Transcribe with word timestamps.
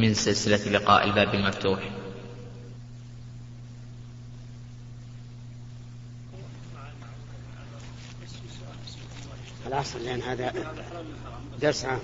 من 0.00 0.14
سلسلة 0.14 0.70
لقاء 0.70 1.04
الباب 1.04 1.34
المفتوح. 1.34 1.90
العصر 9.66 9.98
لأن 9.98 10.22
هذا 10.22 10.74
درس 11.60 11.84
عام. 11.84 12.00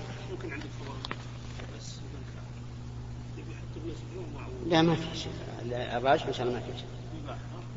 لا 4.67 4.81
ما 4.81 4.95
في 4.95 5.17
شيء. 5.17 5.31
الراجح 5.71 6.25
إن 6.25 6.33
شاء 6.33 6.47
الله 6.47 6.59
ما 6.59 6.65
في 6.65 6.77
شيء. 6.77 6.87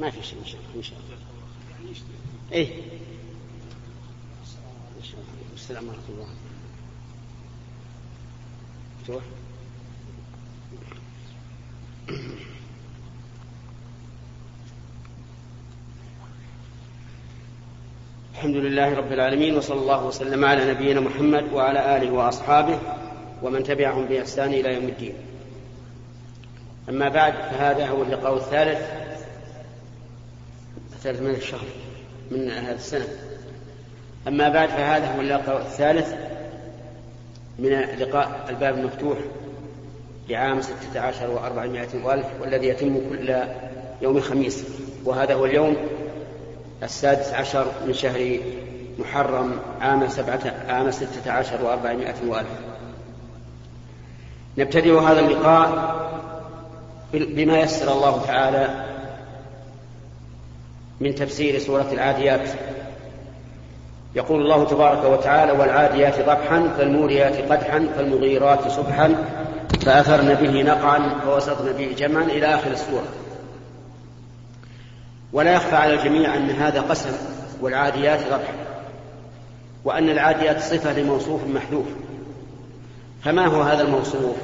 ما 0.01 0.11
في 0.11 0.23
شيء 0.23 0.39
إن 0.39 0.47
شاء 0.47 0.61
الله 0.61 0.77
إن 0.77 0.83
شاء 0.83 0.99
الله. 0.99 1.17
إيه. 2.53 2.83
إن 4.99 5.05
شاء 5.05 5.21
الله 5.21 5.55
السلام 5.55 5.89
ورحمة 5.89 6.03
الله 6.09 6.29
مفتوح 9.01 9.23
الحمد 18.35 18.57
لله 18.57 18.95
رب 18.95 19.13
العالمين 19.13 19.57
وصلى 19.57 19.81
الله 19.81 20.07
وسلم 20.07 20.45
على 20.45 20.71
نبينا 20.71 21.01
محمد 21.01 21.53
وعلى 21.53 21.97
آله 21.97 22.11
وأصحابه 22.11 22.79
ومن 23.43 23.65
تبعهم 23.65 24.05
بإحسان 24.05 24.49
إلى 24.53 24.75
يوم 24.75 24.85
الدين. 24.85 25.15
أما 26.89 27.09
بعد 27.09 27.33
فهذا 27.33 27.87
هو 27.87 28.03
اللقاء 28.03 28.37
الثالث 28.37 28.81
الثالث 30.93 31.21
من 31.21 31.31
الشهر 31.31 31.67
من 32.31 32.51
هذه 32.51 32.75
السنة. 32.75 33.09
أما 34.29 34.49
بعد 34.49 34.69
فهذا 34.69 35.15
هو 35.17 35.21
اللقاء 35.21 35.61
الثالث 35.61 36.15
من 37.59 37.71
لقاء 37.99 38.47
الباب 38.49 38.79
المفتوح. 38.79 39.19
لعام 40.31 40.61
ستة 40.61 41.01
عشر 41.01 41.31
وأربعمائة 41.31 42.05
وألف 42.05 42.27
والذي 42.41 42.67
يتم 42.67 43.01
كل 43.11 43.35
يوم 44.03 44.21
خميس 44.21 44.65
وهذا 45.05 45.35
هو 45.35 45.45
اليوم 45.45 45.77
السادس 46.83 47.33
عشر 47.33 47.67
من 47.87 47.93
شهر 47.93 48.39
محرم 48.99 49.53
عام 49.81 50.09
سبعة 50.09 50.41
عام 50.69 50.91
ستة 50.91 51.33
عشر 51.33 51.65
وأربعمائة 51.65 52.15
وألف. 52.27 52.49
نبتدئ 54.59 54.99
هذا 54.99 55.21
اللقاء 55.21 56.01
بما 57.13 57.61
يسر 57.61 57.93
الله 57.93 58.23
تعالى 58.27 58.87
من 61.01 61.15
تفسير 61.15 61.59
سورة 61.59 61.87
العاديات. 61.93 62.49
يقول 64.15 64.43
الله 64.43 64.65
تبارك 64.65 65.05
وتعالى 65.05 65.53
والعاديات 65.53 66.21
ضبحا 66.21 66.69
فالموريات 66.79 67.53
قدحا 67.53 67.89
فالمغيرات 67.97 68.69
صبحا. 68.69 69.40
فأثرن 69.81 70.35
به 70.35 70.63
نقعا 70.63 71.21
فوسطن 71.25 71.73
به 71.73 71.95
جمعا 71.99 72.23
إلى 72.23 72.47
آخر 72.55 72.71
السورة. 72.71 73.09
ولا 75.33 75.53
يخفى 75.53 75.77
على 75.77 75.95
الجميع 75.95 76.37
أن 76.37 76.51
هذا 76.51 76.81
قسم 76.81 77.13
والعاديات 77.61 78.21
ضبحا 78.27 78.55
وأن 79.85 80.09
العاديات 80.09 80.61
صفة 80.61 80.93
لموصوف 80.93 81.41
محذوف. 81.47 81.87
فما 83.25 83.47
هو 83.47 83.63
هذا 83.63 83.83
الموصوف؟ 83.83 84.37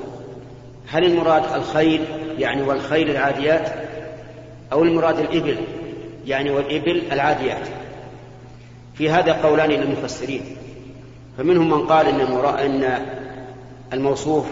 هل 0.89 1.05
المراد 1.05 1.43
الخيل 1.55 2.05
يعني 2.39 2.63
والخيل 2.63 3.11
العاديات 3.11 3.69
أو 4.73 4.83
المراد 4.83 5.19
الإبل 5.19 5.59
يعني 6.27 6.51
والإبل 6.51 7.03
العاديات؟ 7.13 7.69
في 8.95 9.11
هذا 9.11 9.33
قولان 9.33 9.71
للمفسرين 9.71 10.57
فمنهم 11.39 11.71
من 11.71 11.87
قال 11.87 12.07
إن, 12.07 12.21
إن 12.47 13.07
الموصوف 13.93 14.47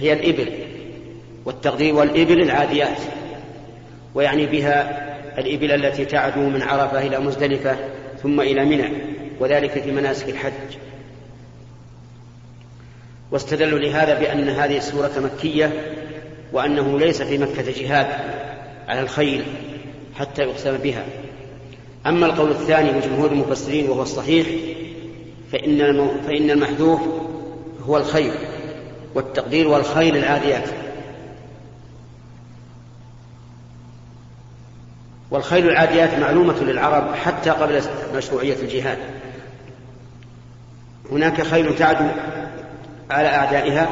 هي 0.00 0.12
الإبل 0.12 0.52
والتقدير 1.44 1.94
والإبل 1.94 2.40
العاديات 2.40 2.98
ويعني 4.14 4.46
بها 4.46 5.06
الإبل 5.38 5.72
التي 5.72 6.04
تعدو 6.04 6.40
من 6.40 6.62
عرفة 6.62 7.06
إلى 7.06 7.18
مزدلفة 7.18 7.76
ثم 8.22 8.40
إلى 8.40 8.64
منى 8.64 8.88
وذلك 9.40 9.70
في 9.70 9.92
مناسك 9.92 10.28
الحج. 10.28 10.76
واستدلوا 13.30 13.78
لهذا 13.78 14.18
بأن 14.18 14.48
هذه 14.48 14.76
السورة 14.76 15.12
مكية 15.18 15.72
وأنه 16.52 16.98
ليس 16.98 17.22
في 17.22 17.38
مكة 17.38 17.82
جهاد 17.82 18.06
على 18.88 19.00
الخيل 19.00 19.44
حتى 20.14 20.42
يقسم 20.42 20.76
بها. 20.76 21.04
أما 22.06 22.26
القول 22.26 22.50
الثاني 22.50 22.90
لجمهور 22.90 23.30
المفسرين 23.30 23.88
وهو 23.88 24.02
الصحيح 24.02 24.46
فإن 25.52 26.10
فإن 26.26 26.50
المحذوف 26.50 27.00
هو 27.86 27.96
الخيل. 27.96 28.32
والتقدير 29.16 29.68
والخيل 29.68 30.16
العاديات 30.16 30.68
والخيل 35.30 35.68
العاديات 35.68 36.18
معلومة 36.18 36.60
للعرب 36.60 37.14
حتى 37.14 37.50
قبل 37.50 37.82
مشروعية 38.14 38.56
الجهاد. 38.62 38.98
هناك 41.12 41.42
خيل 41.42 41.76
تعدو 41.76 42.08
على 43.10 43.28
أعدائها 43.28 43.88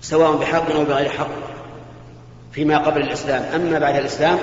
سواء 0.00 0.36
بحق 0.36 0.70
أو 0.70 0.84
بغير 0.84 1.10
حق 1.10 1.30
فيما 2.52 2.78
قبل 2.78 3.02
الإسلام. 3.02 3.42
أما 3.54 3.78
بعد 3.78 3.96
الإسلام 3.96 4.38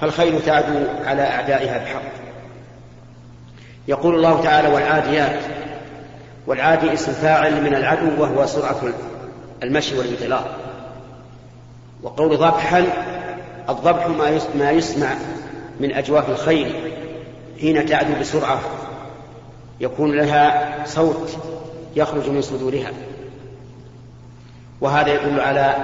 فالخيل 0.00 0.42
تعدو 0.42 0.84
على 1.04 1.22
أعدائها 1.22 1.78
بحق. 1.78 2.12
يقول 3.88 4.14
الله 4.14 4.42
تعالى 4.42 4.68
والعاديات 4.68 5.40
والعادي 6.46 6.92
اسم 6.92 7.12
فاعل 7.12 7.62
من 7.62 7.74
العدو 7.74 8.22
وهو 8.22 8.46
سرعة 8.46 8.80
المشي 9.62 9.98
والانطلاق. 9.98 10.56
وقول 12.02 12.36
ضبحا 12.36 12.86
الضبح 13.68 14.06
ما 14.58 14.70
يسمع 14.70 15.14
من 15.80 15.92
أجواف 15.92 16.30
الخيل 16.30 16.92
حين 17.60 17.86
تعدو 17.86 18.20
بسرعة 18.20 18.60
يكون 19.80 20.16
لها 20.16 20.74
صوت 20.86 21.38
يخرج 21.96 22.28
من 22.28 22.42
صدورها. 22.42 22.90
وهذا 24.80 25.14
يدل 25.14 25.40
على 25.40 25.76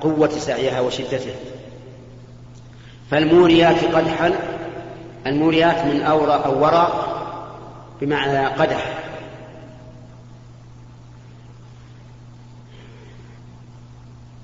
قوة 0.00 0.28
سعيها 0.28 0.80
وشدته. 0.80 1.34
فالموريات 3.10 3.84
قدحا 3.84 4.32
الموريات 5.26 5.84
من 5.84 6.02
أورى 6.02 6.42
أو 6.44 6.62
وراء 6.62 7.12
بمعنى 8.00 8.46
قدح. 8.46 9.01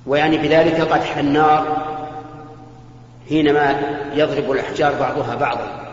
ويعني 0.08 0.38
بذلك 0.38 0.80
قدح 0.80 1.16
النار 1.16 1.86
حينما 3.28 3.80
يضرب 4.14 4.50
الأحجار 4.50 4.94
بعضها 5.00 5.34
بعضا. 5.34 5.88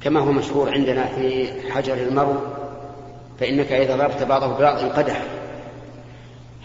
كما 0.00 0.20
هو 0.20 0.32
مشهور 0.32 0.70
عندنا 0.70 1.06
في 1.06 1.48
حجر 1.70 1.94
المرو 1.94 2.34
فإنك 3.40 3.72
إذا 3.72 3.96
ضربت 3.96 4.22
بعضه 4.22 4.46
ببعض 4.46 4.78
انقدح. 4.78 5.22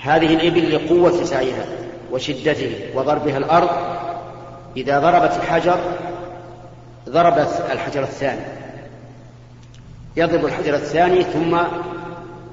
هذه 0.01 0.34
الإبل 0.34 0.75
لقوة 0.75 1.23
سعيها 1.23 1.66
وشدته 2.12 2.72
وضربها 2.95 3.38
الأرض 3.38 3.69
إذا 4.78 5.00
ضربت 5.00 5.35
الحجر 5.35 5.78
ضربت 7.09 7.63
الحجر 7.72 8.03
الثاني. 8.03 8.41
يضرب 10.18 10.45
الحجر 10.45 10.75
الثاني 10.75 11.24
ثم 11.24 11.57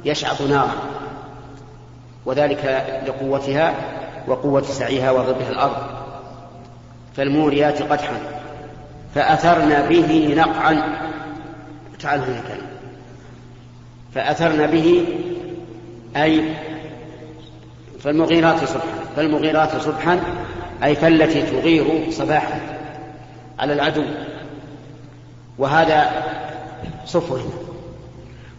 يشعط 0.04 0.42
نارا. 0.42 0.93
وذلك 2.26 2.86
لقوتها 3.06 3.74
وقوة 4.28 4.62
سعيها 4.62 5.10
وضربها 5.10 5.50
الأرض. 5.50 5.76
فالموريات 7.16 7.82
قدحا. 7.82 8.18
فأثرن 9.14 9.88
به 9.88 10.34
نقعا. 10.36 10.98
تعال 12.00 12.20
هنا 12.20 12.40
كلام. 12.48 12.66
فأثرن 14.14 14.66
به 14.66 15.06
أي 16.16 16.54
فالمغيرات 18.00 18.64
صبحا. 18.64 18.86
فالمغيرات 19.16 19.76
صبحا 19.76 20.20
أي 20.84 20.94
فالتي 20.94 21.42
تغير 21.42 22.10
صباحا 22.10 22.60
على 23.58 23.72
العدو. 23.72 24.04
وهذا 25.58 26.10
صفر. 27.06 27.40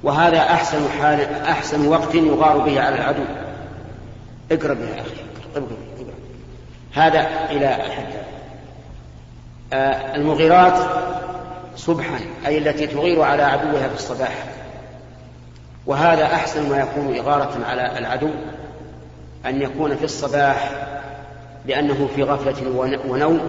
وهذا 0.03 0.39
أحسن 0.39 0.89
حال 1.01 1.21
أحسن 1.41 1.87
وقت 1.87 2.15
يغار 2.15 2.57
به 2.57 2.81
على 2.81 2.95
العدو. 2.95 3.44
اقرب 4.51 4.77
يا 4.81 5.01
أخي. 5.01 5.15
اقرب 5.55 5.77
هذا 6.93 7.51
إلى 7.51 7.67
حد. 7.67 8.13
آه 9.73 10.15
المغيرات 10.15 10.73
صبحا 11.75 12.19
أي 12.45 12.57
التي 12.57 12.87
تغير 12.87 13.21
على 13.21 13.43
عدوها 13.43 13.87
في 13.87 13.95
الصباح. 13.95 14.45
وهذا 15.85 16.25
أحسن 16.25 16.69
ما 16.69 16.79
يكون 16.79 17.17
إغارة 17.17 17.65
على 17.65 17.97
العدو 17.97 18.29
أن 19.45 19.61
يكون 19.61 19.95
في 19.95 20.03
الصباح 20.03 20.71
لأنه 21.65 22.09
في 22.15 22.23
غفلة 22.23 22.69
ونوم. 23.07 23.39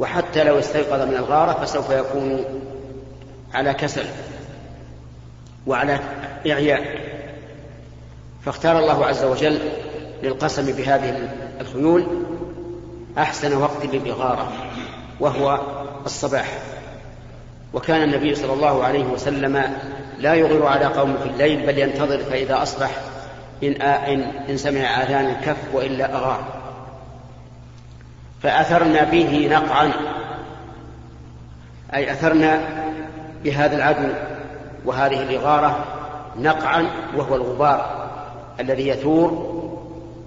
وحتى 0.00 0.44
لو 0.44 0.58
استيقظ 0.58 1.08
من 1.08 1.14
الغارة 1.14 1.64
فسوف 1.64 1.90
يكون 1.90 2.44
على 3.54 3.74
كسل 3.74 4.04
وعلى 5.66 5.98
إعياء. 6.50 7.00
فاختار 8.44 8.78
الله 8.78 9.06
عز 9.06 9.24
وجل 9.24 9.60
للقسم 10.22 10.72
بهذه 10.72 11.28
الخيول 11.60 12.06
أحسن 13.18 13.56
وقت 13.56 13.86
للإغارة 13.86 14.52
وهو 15.20 15.60
الصباح. 16.06 16.58
وكان 17.72 18.02
النبي 18.02 18.34
صلى 18.34 18.52
الله 18.52 18.84
عليه 18.84 19.04
وسلم 19.04 19.62
لا 20.18 20.34
يغير 20.34 20.66
على 20.66 20.84
قوم 20.84 21.16
في 21.22 21.28
الليل 21.28 21.66
بل 21.66 21.78
ينتظر 21.78 22.18
فإذا 22.18 22.62
أصبح 22.62 22.90
إن, 23.62 23.82
إن, 23.82 24.20
إن 24.48 24.56
سمع 24.56 24.80
آذان 24.80 25.26
الكف 25.26 25.74
وإلا 25.74 26.14
أغار. 26.14 26.44
فأثرنا 28.42 29.04
به 29.04 29.48
نقعا. 29.52 29.92
أي 31.94 32.12
أثرنا 32.12 32.60
بهذا 33.44 33.76
العدو 33.76 34.08
وهذه 34.84 35.22
الإغارة 35.22 35.84
نقعا 36.36 36.86
وهو 37.16 37.36
الغبار 37.36 38.10
الذي 38.60 38.88
يثور 38.88 39.49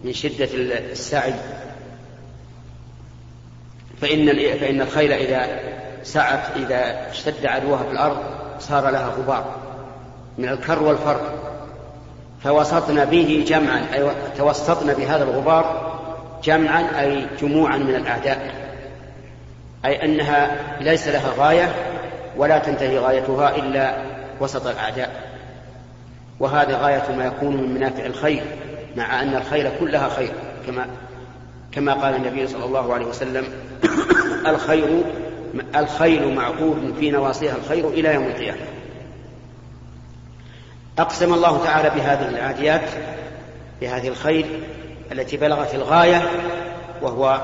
من 0.04 0.14
شدة 0.14 0.50
السعي. 0.92 1.34
فإن 4.02 4.28
فإن 4.60 4.82
الخيل 4.82 5.12
إذا 5.12 5.60
سعت 6.04 6.40
إذا 6.56 7.10
اشتد 7.12 7.46
عدوها 7.46 7.84
في 7.84 7.92
الأرض 7.92 8.18
صار 8.60 8.90
لها 8.90 9.08
غبار 9.08 9.56
من 10.38 10.50
الكر 10.50 10.84
والفر 10.84 11.20
فوسطنا 12.44 13.04
به 13.06 13.46
جمعا 13.48 13.86
أي 13.94 14.12
توسطنا 14.38 14.94
بهذا 14.94 15.24
الغبار 15.24 15.94
جمعا 16.44 17.02
أي 17.02 17.28
جموعا 17.42 17.78
من 17.78 17.96
الأعداء. 17.96 18.54
أي 19.86 20.06
أنها 20.06 20.58
ليس 20.82 21.08
لها 21.08 21.34
غاية 21.38 21.76
ولا 22.38 22.58
تنتهي 22.58 22.98
غايتها 22.98 23.56
إلا 23.56 23.96
وسط 24.40 24.68
الأعداء. 24.68 25.34
وهذا 26.40 26.78
غاية 26.78 27.16
ما 27.18 27.26
يكون 27.26 27.58
من 27.58 27.76
منافع 27.76 28.06
الخير 28.06 28.44
مع 28.98 29.22
أن 29.22 29.36
الخير 29.36 29.72
كلها 29.80 30.10
خير 30.10 30.32
كما 30.68 30.88
كما 31.72 31.94
قال 31.94 32.16
النبي 32.16 32.48
صلى 32.48 32.66
الله 32.66 32.94
عليه 32.94 33.06
وسلم 33.06 33.46
الخير 34.48 35.04
الخيل 35.76 36.36
معقود 36.36 36.94
في 37.00 37.12
نواصيها 37.12 37.56
الخير 37.56 37.90
إلى 37.90 38.14
يوم 38.14 38.28
القيامة. 38.28 38.60
أقسم 41.00 41.34
الله 41.34 41.64
تعالى 41.64 41.90
بهذه 41.90 42.30
العاديات 42.30 42.90
بهذه 43.82 44.08
الخيل 44.08 44.64
التي 45.12 45.38
بلغت 45.38 45.76
الغاية 45.76 46.22
وهو 47.02 47.42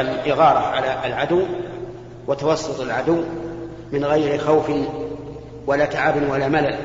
الإغارة 0.00 0.58
على 0.58 1.06
العدو 1.06 1.42
وتوسط 2.26 2.80
العدو 2.80 3.24
من 3.92 4.04
غير 4.04 4.38
خوف 4.38 4.70
ولا 5.66 5.84
تعب 5.84 6.30
ولا 6.30 6.48
ملل. 6.48 6.78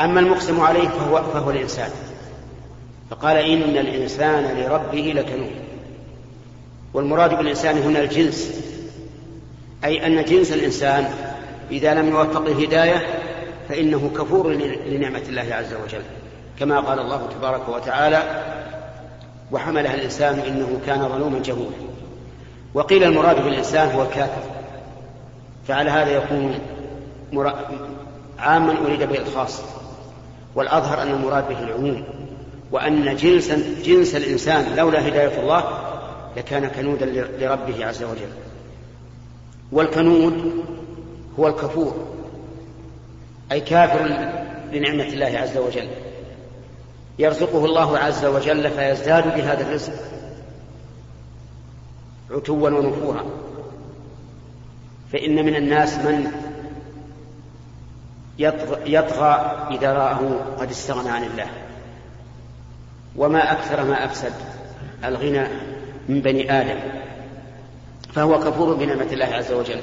أما 0.00 0.20
المقسم 0.20 0.60
عليه 0.60 0.88
فهو, 0.88 1.22
فهو 1.22 1.50
الإنسان. 1.50 1.90
فقال 3.10 3.36
إن 3.36 3.76
الإنسان 3.76 4.58
لربه 4.58 5.12
لكنود 5.16 5.50
والمراد 6.94 7.34
بالإنسان 7.34 7.78
هنا 7.78 8.00
الجنس. 8.00 8.62
أي 9.84 10.06
أن 10.06 10.24
جنس 10.24 10.52
الإنسان 10.52 11.08
إذا 11.70 11.94
لم 11.94 12.08
يوفق 12.08 12.46
الهداية 12.46 13.06
فإنه 13.68 14.10
كفور 14.16 14.52
لنعمة 14.86 15.22
الله 15.28 15.54
عز 15.54 15.74
وجل. 15.84 16.02
كما 16.58 16.80
قال 16.80 16.98
الله 16.98 17.28
تبارك 17.38 17.68
وتعالى 17.68 18.22
وحملها 19.52 19.94
الإنسان 19.94 20.38
إنه 20.38 20.80
كان 20.86 21.08
ظلوما 21.08 21.38
جهولا. 21.38 21.76
وقيل 22.74 23.04
المراد 23.04 23.44
بالإنسان 23.44 23.90
هو 23.90 24.02
الكافر. 24.02 24.42
فعلى 25.68 25.90
هذا 25.90 26.10
يكون 26.10 26.58
عاما 28.38 28.74
أريد 28.86 29.02
به 29.02 29.18
الخاص. 29.18 29.62
والأظهر 30.56 31.02
أن 31.02 31.10
المراد 31.10 31.48
به 31.48 31.58
العموم 31.58 32.04
وأن 32.72 33.16
جنس 33.16 33.50
جنس 33.84 34.14
الإنسان 34.14 34.76
لولا 34.76 35.08
هداية 35.08 35.40
الله 35.40 35.64
لكان 36.36 36.66
كنودا 36.66 37.06
لربه 37.38 37.86
عز 37.86 38.02
وجل. 38.02 38.28
والكنود 39.72 40.64
هو 41.38 41.48
الكفور 41.48 42.06
أي 43.52 43.60
كافر 43.60 44.06
لنعمة 44.72 45.04
الله 45.04 45.38
عز 45.38 45.56
وجل. 45.56 45.88
يرزقه 47.18 47.64
الله 47.64 47.98
عز 47.98 48.24
وجل 48.24 48.70
فيزداد 48.70 49.24
بهذا 49.34 49.62
الرزق 49.68 49.92
عتوا 52.30 52.70
ونفورا. 52.70 53.24
فإن 55.12 55.44
من 55.46 55.56
الناس 55.56 55.98
من 55.98 56.32
يطغى 58.38 59.66
إذا 59.70 59.92
رآه 59.92 60.40
قد 60.58 60.70
استغنى 60.70 61.10
عن 61.10 61.24
الله. 61.24 61.46
وما 63.16 63.52
أكثر 63.52 63.84
ما 63.84 64.04
أفسد 64.04 64.32
الغنى 65.04 65.46
من 66.08 66.20
بني 66.20 66.60
آدم. 66.60 66.78
فهو 68.12 68.40
كفور 68.40 68.74
بنعمة 68.74 69.12
الله 69.12 69.26
عز 69.26 69.52
وجل. 69.52 69.80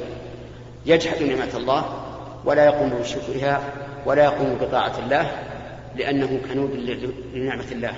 يجحد 0.86 1.24
نعمة 1.24 1.58
الله 1.58 1.86
ولا 2.46 2.66
يقوم 2.66 2.90
بشكرها 2.90 3.62
ولا 4.06 4.24
يقوم 4.24 4.58
بطاعة 4.62 4.94
الله 5.06 5.32
لأنه 5.96 6.40
كنود 6.50 6.72
لنعمة 7.34 7.72
الله. 7.72 7.94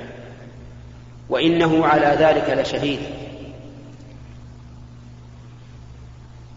وإنه 1.29 1.85
على 1.85 2.05
ذلك 2.05 2.49
لشهيد. 2.49 2.99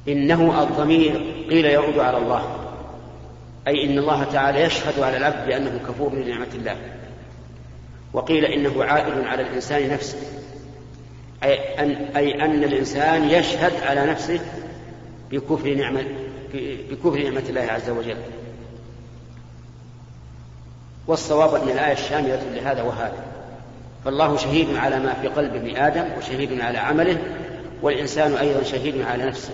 إنه 0.08 0.62
الضمير 0.62 1.12
قيل 1.50 1.64
يعود 1.64 1.98
على 1.98 2.18
الله. 2.18 2.67
أي 3.68 3.84
إن 3.84 3.98
الله 3.98 4.24
تعالى 4.24 4.60
يشهد 4.60 5.00
على 5.00 5.16
العبد 5.16 5.46
بأنه 5.46 5.80
كفور 5.88 6.14
لنعمة 6.14 6.48
الله. 6.54 6.76
وقيل 8.12 8.44
إنه 8.44 8.84
عائد 8.84 9.26
على 9.26 9.42
الإنسان 9.42 9.90
نفسه. 9.90 10.18
أي 11.42 11.54
أن, 11.54 12.16
أي 12.16 12.44
أن 12.44 12.64
الإنسان 12.64 13.30
يشهد 13.30 13.72
على 13.82 14.06
نفسه 14.06 14.40
بكفر 15.30 15.74
نعمة 15.74 16.04
بكفر 16.90 17.22
نعمة 17.22 17.42
الله 17.48 17.60
عز 17.60 17.90
وجل. 17.90 18.16
والصواب 21.06 21.54
أن 21.54 21.68
الآية 21.68 21.92
الشاملة 21.92 22.42
لهذا 22.54 22.82
وهذا. 22.82 23.24
فالله 24.04 24.36
شهيد 24.36 24.76
على 24.76 24.98
ما 24.98 25.14
في 25.14 25.28
قلب 25.28 25.54
ابن 25.54 25.76
آدم 25.76 26.04
وشهيد 26.18 26.60
على 26.60 26.78
عمله 26.78 27.18
والإنسان 27.82 28.32
أيضا 28.32 28.62
شهيد 28.62 29.02
على 29.02 29.24
نفسه. 29.24 29.52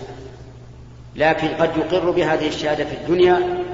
لكن 1.16 1.48
قد 1.48 1.76
يقر 1.76 2.10
بهذه 2.10 2.48
الشهادة 2.48 2.84
في 2.84 2.94
الدنيا 2.94 3.64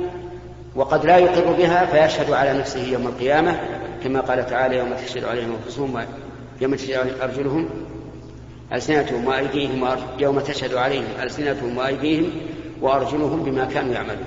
وقد 0.75 1.06
لا 1.06 1.19
يقر 1.19 1.52
بها 1.52 1.87
فيشهد 1.87 2.32
على 2.32 2.58
نفسه 2.58 2.82
يوم 2.82 3.06
القيامة 3.06 3.61
كما 4.05 4.20
قال 4.20 4.46
تعالى 4.46 4.76
يوم 4.76 4.94
تشهد 5.06 5.25
عليهم 5.25 5.56
أنفسهم 5.64 6.04
يوم 6.61 6.75
تشهد 6.75 7.21
أرجلهم 7.23 7.68
ألسنتهم 8.73 9.26
وأيديهم 9.26 9.88
يوم 10.18 10.40
تشهد 10.40 10.75
عليهم 10.75 11.04
ألسنتهم 11.23 11.76
وأيديهم 11.76 12.30
وأرجلهم 12.80 13.42
بما 13.42 13.64
كانوا 13.64 13.95
يعملون. 13.95 14.26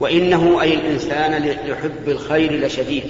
وإنه 0.00 0.62
أي 0.62 0.74
الإنسان 0.74 1.42
لحب 1.42 2.08
الخير 2.08 2.66
لشديد. 2.66 3.04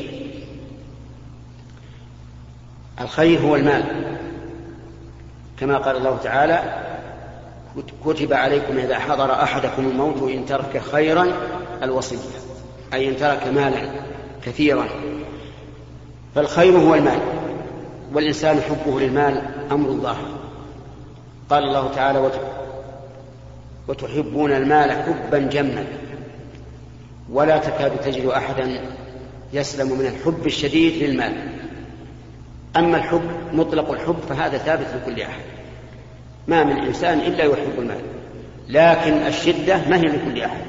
الخير 3.00 3.40
هو 3.40 3.56
المال 3.56 3.84
كما 5.60 5.78
قال 5.78 5.96
الله 5.96 6.16
تعالى 6.16 6.82
كتب 8.04 8.32
عليكم 8.32 8.78
إذا 8.78 8.98
حضر 8.98 9.32
أحدكم 9.32 9.88
الموت 9.88 10.30
إن 10.30 10.46
ترك 10.46 10.82
خيرا 10.92 11.26
الوصية 11.82 12.16
أي 12.94 13.08
إن 13.08 13.16
ترك 13.16 13.46
مالا 13.46 13.90
كثيرا. 14.44 14.86
فالخير 16.34 16.78
هو 16.78 16.94
المال 16.94 17.18
والإنسان 18.12 18.60
حبه 18.60 19.00
للمال 19.00 19.42
أمر 19.72 19.90
ظاهر. 19.90 20.38
قال 21.50 21.64
الله 21.64 21.90
تعالى 21.94 22.30
وتحبون 23.88 24.52
المال 24.52 24.92
حبا 24.92 25.38
جما 25.38 25.84
ولا 27.32 27.58
تكاد 27.58 27.96
تجد 28.00 28.26
أحدا 28.26 28.80
يسلم 29.52 29.98
من 29.98 30.06
الحب 30.06 30.46
الشديد 30.46 31.02
للمال. 31.02 31.32
أما 32.76 32.96
الحب 32.96 33.30
مطلق 33.52 33.90
الحب 33.90 34.18
فهذا 34.28 34.58
ثابت 34.58 34.86
لكل 34.94 35.22
أحد. 35.22 35.40
ما 36.48 36.64
من 36.64 36.78
إنسان 36.78 37.18
إلا 37.18 37.44
يحب 37.44 37.78
المال. 37.78 38.00
لكن 38.68 39.12
الشدة 39.12 39.88
ما 39.88 39.96
هي 39.96 40.02
لكل 40.02 40.42
أحد. 40.42 40.60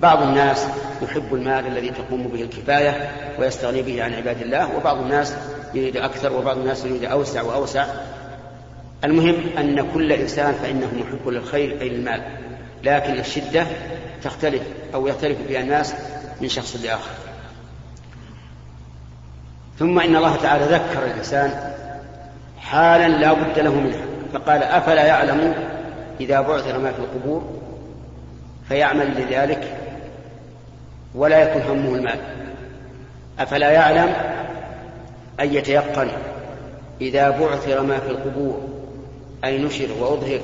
بعض 0.00 0.22
الناس 0.22 0.66
يحب 1.02 1.34
المال 1.34 1.66
الذي 1.66 1.90
تقوم 1.90 2.22
به 2.22 2.42
الكفاية 2.42 3.10
ويستغني 3.38 3.82
به 3.82 4.02
عن 4.02 4.14
عباد 4.14 4.42
الله 4.42 4.76
وبعض 4.76 4.98
الناس 4.98 5.36
يريد 5.74 5.96
أكثر 5.96 6.32
وبعض 6.32 6.58
الناس 6.58 6.84
يريد 6.84 7.04
أوسع 7.04 7.42
وأوسع. 7.42 7.86
المهم 9.04 9.36
أن 9.58 9.92
كل 9.94 10.12
إنسان 10.12 10.54
فإنه 10.54 10.88
محب 10.94 11.28
للخير 11.28 11.80
أي 11.80 11.88
المال 11.88 12.22
لكن 12.84 13.12
الشدة 13.18 13.66
تختلف 14.22 14.62
أو 14.94 15.06
يختلف 15.06 15.38
فيها 15.48 15.60
الناس 15.60 15.94
من 16.40 16.48
شخص 16.48 16.76
لآخر. 16.84 17.10
ثم 19.78 19.98
إن 19.98 20.16
الله 20.16 20.36
تعالى 20.36 20.64
ذكر 20.64 21.04
الإنسان 21.04 21.72
حالا 22.58 23.08
لا 23.08 23.32
بد 23.32 23.58
له 23.58 23.74
منها. 23.74 24.05
فقال 24.32 24.62
أفلا 24.62 25.06
يعلم 25.06 25.54
إذا 26.20 26.40
بعثر 26.40 26.78
ما 26.78 26.92
في 26.92 26.98
القبور 26.98 27.44
فيعمل 28.68 29.06
لذلك 29.20 29.76
ولا 31.14 31.38
يكون 31.42 31.62
همه 31.62 31.94
المال. 31.94 32.18
أفلا 33.38 33.70
يعلم 33.70 34.14
أن 35.40 35.54
يتيقن 35.54 36.08
إذا 37.00 37.30
بعثر 37.30 37.82
ما 37.82 37.98
في 37.98 38.10
القبور 38.10 38.68
أي 39.44 39.58
نشر 39.58 39.88
وأظهر 40.00 40.40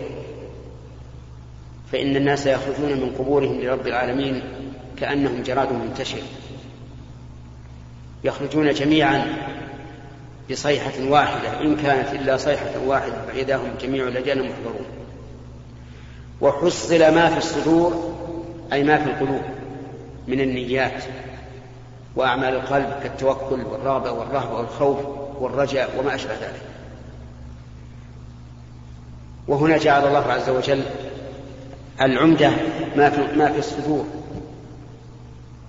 فإن 1.92 2.16
الناس 2.16 2.46
يخرجون 2.46 2.90
من 2.90 3.14
قبورهم 3.18 3.60
لرب 3.60 3.86
العالمين 3.86 4.42
كأنهم 4.98 5.42
جراد 5.42 5.72
منتشر. 5.72 6.22
يخرجون 8.24 8.72
جميعا 8.72 9.24
بصيحة 10.50 10.92
واحدة 11.08 11.61
إن 11.61 11.76
كانت 11.76 12.12
إلا 12.12 12.37
صيحة 12.37 12.70
واحدة 12.87 13.14
فإذا 13.28 13.56
هم 13.56 13.75
جميع 13.80 14.04
لجان 14.04 14.38
محضرون. 14.38 14.87
وحصل 16.40 17.14
ما 17.14 17.30
في 17.30 17.38
الصدور 17.38 18.14
أي 18.72 18.84
ما 18.84 18.99
في 18.99 19.11
القلوب 19.11 19.42
من 20.28 20.40
النيات 20.40 21.04
وأعمال 22.16 22.54
القلب 22.54 22.92
كالتوكل 23.02 23.62
والرغبة 23.62 24.12
والرهبة 24.12 24.54
والخوف 24.54 24.99
والرجاء 25.40 25.90
وما 25.99 26.14
أشبه 26.14 26.32
ذلك. 26.32 26.62
وهنا 29.49 29.78
جعل 29.78 30.06
الله 30.06 30.32
عز 30.32 30.50
وجل 30.50 30.82
العمدة 32.00 32.50
ما 32.96 33.11
في, 33.11 33.38
ما 33.38 33.52
في 33.52 33.58
الصدور. 33.58 34.04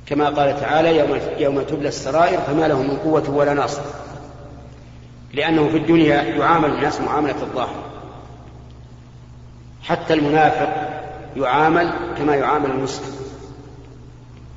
كما 0.06 0.30
قال 0.30 0.60
تعالى 0.60 0.98
يوم, 0.98 1.20
يوم 1.38 1.62
تبلى 1.62 1.88
السرائر 1.88 2.40
فما 2.40 2.68
له 2.68 2.82
من 2.82 2.98
قوة 2.98 3.30
ولا 3.30 3.54
ناصر. 3.54 3.82
لأنه 5.34 5.70
في 5.70 5.78
الدنيا 5.78 6.22
يعامل 6.22 6.70
الناس 6.70 7.02
معاملة 7.02 7.42
الظاهر. 7.42 7.84
حتى 9.84 10.14
المنافق 10.14 10.70
يعامل 11.38 11.94
كما 12.18 12.36
يعامل 12.36 12.70
المسلم 12.70 13.14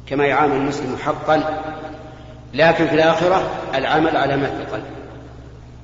كما 0.06 0.26
يعامل 0.26 0.56
المسلم 0.56 0.96
حقا 1.04 1.62
لكن 2.54 2.86
في 2.86 2.94
الآخرة 2.94 3.50
العمل 3.74 4.16
على 4.16 4.36
ما 4.36 4.46
في 4.46 4.62
القلب. 4.62 4.84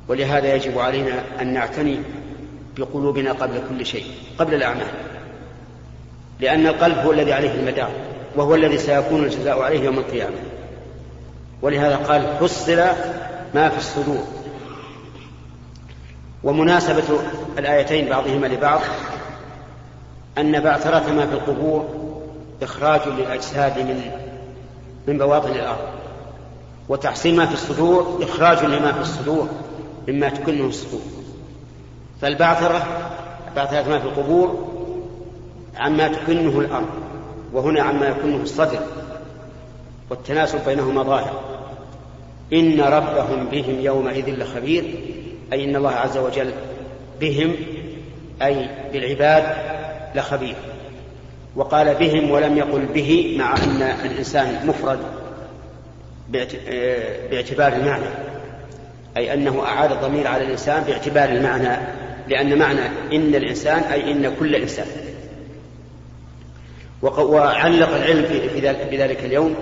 ولهذا 0.09 0.55
يجب 0.55 0.79
علينا 0.79 1.23
أن 1.41 1.53
نعتني 1.53 1.99
بقلوبنا 2.77 3.33
قبل 3.33 3.63
كل 3.69 3.87
شيء 3.87 4.05
قبل 4.39 4.55
الأعمال. 4.55 4.87
لأن 6.41 6.67
القلب 6.67 6.99
هو 6.99 7.13
الذي 7.13 7.33
عليه 7.33 7.55
المدار 7.55 7.91
وهو 8.37 8.55
الذي 8.55 8.79
سيكون 8.79 9.25
الجزاء 9.25 9.63
عليه 9.63 9.81
يوم 9.81 9.99
القيامة. 9.99 10.37
ولهذا 11.63 11.97
قال 11.97 12.23
فصل 12.41 12.77
ما 13.55 13.69
في 13.69 13.79
الصدور. 13.79 14.42
ومناسبة 16.45 17.21
الآيتين 17.59 18.09
بعضهما 18.09 18.47
لبعض 18.47 18.81
أن 20.39 20.61
بعثرة 20.61 21.13
ما 21.13 21.27
في 21.27 21.33
القبور 21.33 21.89
إخراج 22.63 23.01
للأجساد 23.09 23.79
من 23.79 24.11
من 25.09 25.19
بواطن 25.19 25.51
الأرض 25.51 26.03
وتحصيل 26.89 27.37
ما 27.37 27.47
في 27.47 27.55
الصدور 27.55 28.19
إخراج 28.23 28.65
لما 28.65 28.93
في 28.93 29.01
الصدور 29.01 29.49
مما 30.09 30.29
تكنه 30.29 30.65
الصدور. 30.65 31.01
فالبعثرة 32.21 32.87
بعثرة 33.57 33.89
ما 33.89 33.99
في 33.99 34.05
القبور 34.05 34.69
عما 35.77 36.09
تكنه 36.09 36.61
الأرض 36.61 36.89
وهنا 37.53 37.83
عما 37.83 38.07
يكنه 38.07 38.43
الصدر 38.43 38.81
والتناسب 40.11 40.65
بينهما 40.67 41.03
ظاهر. 41.03 41.41
إن 42.53 42.81
ربهم 42.81 43.47
بهم 43.47 43.81
يومئذ 43.81 44.31
لخبير. 44.31 45.01
أي 45.53 45.65
إن 45.65 45.77
الله 45.77 45.91
عز 45.91 46.19
وجل 46.19 46.53
بهم 47.21 47.57
أي 48.43 48.69
بالعباد 48.93 49.45
لخبير. 50.15 50.55
وقال 51.57 51.95
بهم 51.95 52.31
ولم 52.31 52.59
يقل 52.59 52.87
به 52.95 53.37
مع 53.39 53.55
أن 53.55 53.83
الإنسان 53.83 54.67
مفرد 54.67 54.99
باعتبار 57.31 57.73
المعنى. 57.73 58.09
أي 59.17 59.35
أنه 59.35 59.63
أعاد 59.63 59.93
الضمير 59.93 60.27
على 60.27 60.45
الإنسان 60.45 60.83
باعتبار 60.83 61.29
المعنى 61.29 61.87
لأن 62.29 62.59
معنى 62.59 62.87
إن 63.13 63.35
الإنسان 63.35 63.83
أي 63.83 64.13
إن 64.13 64.35
كل 64.41 64.55
إنسان. 64.55 64.87
وعلق 67.03 67.95
العلم 67.95 68.25
في 68.91 68.97
ذلك 68.97 69.25
اليوم 69.25 69.55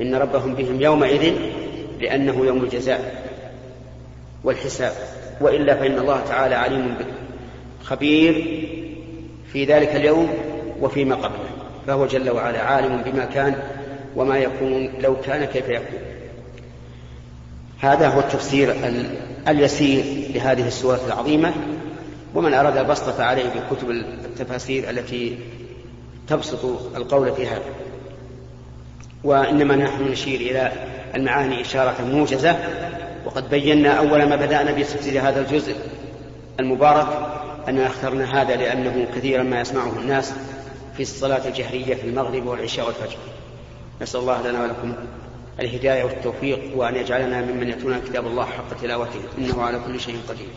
إن 0.00 0.14
ربهم 0.14 0.54
بهم 0.54 0.80
يومئذ 0.80 1.34
لأنه 2.00 2.46
يوم 2.46 2.64
الجزاء. 2.64 3.29
والحساب 4.44 4.92
وإلا 5.40 5.74
فإن 5.74 5.98
الله 5.98 6.20
تعالى 6.20 6.54
عليم 6.54 6.94
خبير 7.82 8.34
في 9.52 9.64
ذلك 9.64 9.96
اليوم 9.96 10.28
وفيما 10.80 11.14
قبله 11.14 11.50
فهو 11.86 12.06
جل 12.06 12.30
وعلا 12.30 12.62
عالم 12.62 13.02
بما 13.02 13.24
كان 13.24 13.56
وما 14.16 14.38
يكون 14.38 14.92
لو 15.00 15.20
كان 15.20 15.44
كيف 15.44 15.68
يكون. 15.68 16.00
هذا 17.80 18.08
هو 18.08 18.20
التفسير 18.20 18.74
اليسير 19.48 20.04
لهذه 20.34 20.66
السورة 20.66 21.00
العظيمة 21.06 21.52
ومن 22.34 22.54
أراد 22.54 22.76
البسط 22.76 23.08
فعليه 23.08 23.44
بكتب 23.44 23.90
التفاسير 23.90 24.90
التي 24.90 25.38
تبسط 26.28 26.64
القول 26.96 27.32
في 27.32 27.46
هذا 27.46 27.62
وإنما 29.24 29.76
نحن 29.76 30.04
نشير 30.04 30.40
إلى 30.40 30.72
المعاني 31.14 31.60
إشارة 31.60 32.04
موجزة 32.04 32.56
وقد 33.24 33.50
بينا 33.50 33.90
أول 33.98 34.28
ما 34.28 34.36
بدأنا 34.36 34.72
بتفسير 34.72 35.28
هذا 35.28 35.40
الجزء 35.40 35.76
المبارك 36.60 37.08
أننا 37.68 37.86
اخترنا 37.86 38.42
هذا 38.42 38.56
لأنه 38.56 39.06
كثيرا 39.16 39.42
ما 39.42 39.60
يسمعه 39.60 39.98
الناس 39.98 40.34
في 40.96 41.02
الصلاة 41.02 41.48
الجهرية 41.48 41.94
في 41.94 42.08
المغرب 42.08 42.46
والعشاء 42.46 42.86
والفجر. 42.86 43.18
نسأل 44.02 44.20
الله 44.20 44.50
لنا 44.50 44.62
ولكم 44.62 44.94
الهداية 45.60 46.04
والتوفيق 46.04 46.76
وأن 46.76 46.96
يجعلنا 46.96 47.40
ممن 47.40 47.68
يتلون 47.68 48.00
كتاب 48.00 48.26
الله 48.26 48.44
حق 48.44 48.80
تلاوته. 48.82 49.20
إنه 49.38 49.62
على 49.62 49.80
كل 49.86 50.00
شيء 50.00 50.18
قدير. 50.28 50.48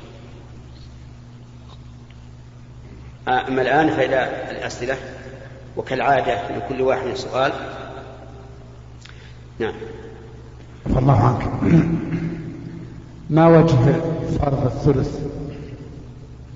أما 3.28 3.62
الآن 3.62 3.90
فإلى 3.90 4.48
الأسئلة. 4.52 4.98
وكالعادة 5.78 6.58
لكل 6.58 6.82
واحد 6.82 7.14
سؤال. 7.14 7.54
نعم. 9.60 9.74
الله 10.88 11.20
عنك. 11.20 11.50
ما 13.30 13.48
وجه 13.48 14.02
فرض 14.40 14.66
الثلث 14.66 15.20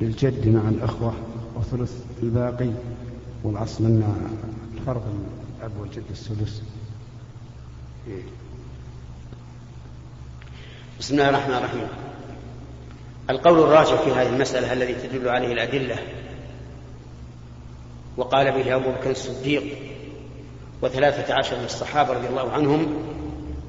للجد 0.02 0.48
مع 0.48 0.70
الأخوة 0.70 1.14
وثلث 1.56 1.94
الباقي؟ 2.24 2.72
والأصل 3.44 3.86
أن 3.86 4.04
فرض 4.86 5.02
الأب 5.60 5.72
والجد 5.80 6.04
السدس 6.12 6.62
بسم 11.00 11.14
الله 11.14 11.30
الرحمن 11.30 11.54
الرحيم. 11.54 11.88
القول 13.30 13.60
الراجح 13.60 14.02
في 14.02 14.12
هذه 14.12 14.30
المسألة 14.30 14.74
الذي 14.74 14.94
تدل 14.94 15.30
عليه 15.30 15.54
الأدلة 15.54 15.96
وقال 18.18 18.52
به 18.52 18.76
أبو 18.76 18.90
بكر 18.92 19.12
الصديق 19.12 19.64
وثلاثة 20.82 21.34
عشر 21.34 21.60
من 21.60 21.66
الصحابة 21.66 22.14
رضي 22.14 22.28
الله 22.28 22.52
عنهم 22.52 22.88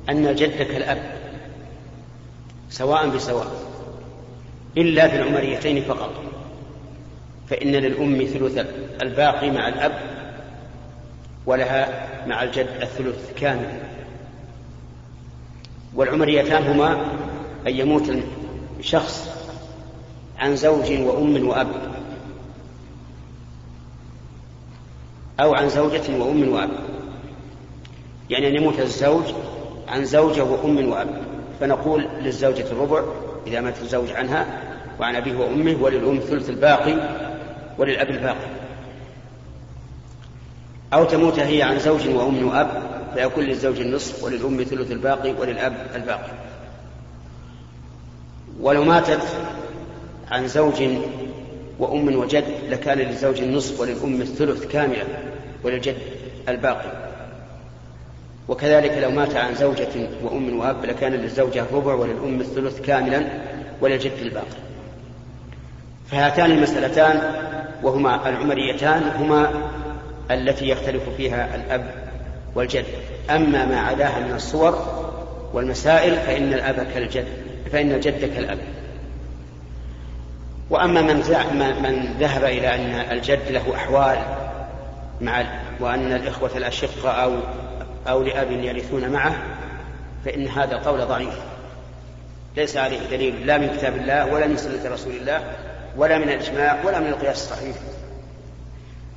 أن 0.08 0.26
الجد 0.26 0.62
كالأب 0.62 1.17
سواء 2.70 3.08
بسواء 3.08 3.46
إلا 4.76 5.08
في 5.08 5.16
العمريتين 5.16 5.84
فقط. 5.84 6.10
فإن 7.50 7.72
للأم 7.72 8.26
ثلث 8.26 8.66
الباقي 9.02 9.50
مع 9.50 9.68
الأب 9.68 9.92
ولها 11.46 12.08
مع 12.26 12.42
الجد 12.42 12.68
الثلث 12.80 13.32
كامل. 13.36 13.80
والعمريتان 15.94 16.66
هما 16.66 16.92
أن 17.66 17.74
يموت 17.74 18.12
شخص 18.80 19.28
عن 20.38 20.56
زوج 20.56 20.92
وأم 20.92 21.48
وأب 21.48 21.68
أو 25.40 25.54
عن 25.54 25.68
زوجة 25.68 26.18
وأم 26.18 26.48
وأب. 26.52 26.70
يعني 28.30 28.48
أن 28.48 28.54
يموت 28.54 28.80
الزوج 28.80 29.24
عن 29.88 30.04
زوجة 30.04 30.44
وأم 30.44 30.88
وأب. 30.88 31.27
فنقول 31.60 32.06
للزوجة 32.22 32.64
الربع 32.72 33.02
إذا 33.46 33.60
مات 33.60 33.82
الزوج 33.82 34.12
عنها 34.12 34.46
وعن 35.00 35.16
أبيه 35.16 35.36
وأمه 35.38 35.76
وللأم 35.82 36.18
ثلث 36.18 36.50
الباقي 36.50 36.94
وللأب 37.78 38.10
الباقي. 38.10 38.48
أو 40.92 41.04
تموت 41.04 41.38
هي 41.38 41.62
عن 41.62 41.78
زوج 41.78 42.08
وأم 42.08 42.48
وأب 42.48 42.82
فيكون 43.14 43.44
للزوج 43.44 43.80
النصف 43.80 44.24
وللأم 44.24 44.62
ثلث 44.62 44.92
الباقي 44.92 45.32
وللأب 45.32 45.86
الباقي. 45.94 46.30
ولو 48.60 48.84
ماتت 48.84 49.22
عن 50.30 50.48
زوج 50.48 50.82
وأم 51.78 52.16
وجد 52.16 52.44
لكان 52.68 52.98
للزوج 52.98 53.40
النصف 53.40 53.80
وللأم 53.80 54.20
الثلث 54.20 54.66
كاملا 54.66 55.04
وللجد 55.64 55.96
الباقي. 56.48 57.07
وكذلك 58.48 58.98
لو 58.98 59.10
مات 59.10 59.36
عن 59.36 59.54
زوجة 59.54 60.08
وأم 60.22 60.58
وأب 60.58 60.84
لكان 60.84 61.12
للزوجة 61.12 61.60
الربع 61.60 61.94
وللأم 61.94 62.40
الثلث 62.40 62.80
كاملا 62.80 63.24
وللجد 63.80 64.12
الباقي. 64.22 64.46
فهاتان 66.10 66.50
المسألتان 66.50 67.20
وهما 67.82 68.28
العمريتان 68.28 69.02
هما 69.18 69.50
التي 70.30 70.68
يختلف 70.68 71.02
فيها 71.16 71.54
الأب 71.54 71.90
والجد. 72.54 72.84
أما 73.30 73.66
ما 73.66 73.80
عداها 73.80 74.20
من 74.20 74.34
الصور 74.34 74.86
والمسائل 75.52 76.16
فإن 76.16 76.52
الأب 76.52 76.86
كالجد 76.94 77.24
فإن 77.72 77.92
الجد 77.92 78.34
كالأب. 78.34 78.58
وأما 80.70 81.02
من 81.02 81.16
من 81.82 82.14
ذهب 82.20 82.44
إلى 82.44 82.74
أن 82.74 83.16
الجد 83.18 83.50
له 83.50 83.74
أحوال 83.74 84.18
مع 85.20 85.44
وأن 85.80 86.12
الإخوة 86.12 86.50
الأشقة 86.56 87.10
أو 87.10 87.32
أو 88.08 88.22
لأب 88.22 88.50
يرثون 88.50 89.08
معه 89.08 89.42
فإن 90.24 90.48
هذا 90.48 90.74
القول 90.74 91.06
ضعيف. 91.06 91.34
ليس 92.56 92.76
عليه 92.76 93.08
دليل 93.10 93.46
لا 93.46 93.58
من 93.58 93.76
كتاب 93.76 93.96
الله 93.96 94.26
ولا 94.32 94.46
من 94.46 94.56
سنة 94.56 94.92
رسول 94.92 95.12
الله 95.12 95.52
ولا 95.96 96.18
من 96.18 96.28
الإجماع 96.28 96.84
ولا 96.84 97.00
من 97.00 97.06
القياس 97.06 97.36
الصحيح. 97.36 97.76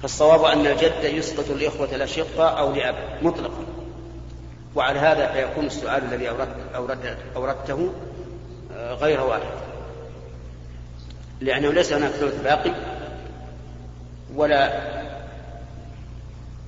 فالصواب 0.02 0.44
أن 0.44 0.68
الجد 0.68 1.04
يسقط 1.04 1.50
الإخوة 1.50 1.96
الأشقة 1.96 2.50
أو 2.50 2.74
لأب 2.74 2.96
مطلقا 3.22 3.66
وعلى 4.76 5.00
هذا 5.00 5.32
فيكون 5.34 5.66
السؤال 5.66 6.04
الذي 6.04 6.30
أورد 6.76 7.18
أوردته 7.36 7.94
آه، 8.76 8.94
غير 8.94 9.22
وارد 9.22 9.44
لأنه 11.42 11.74
ليس 11.74 11.94
هناك 11.94 12.12
ثلث 12.12 12.42
باقي 12.44 12.72
ولا 14.36 14.78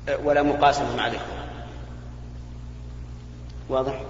آه، 0.10 0.18
ولا 0.24 0.44
مقاسمة 0.44 0.96
مع 0.96 1.08
الإخوة. 1.08 1.43
واضح؟ 3.70 4.02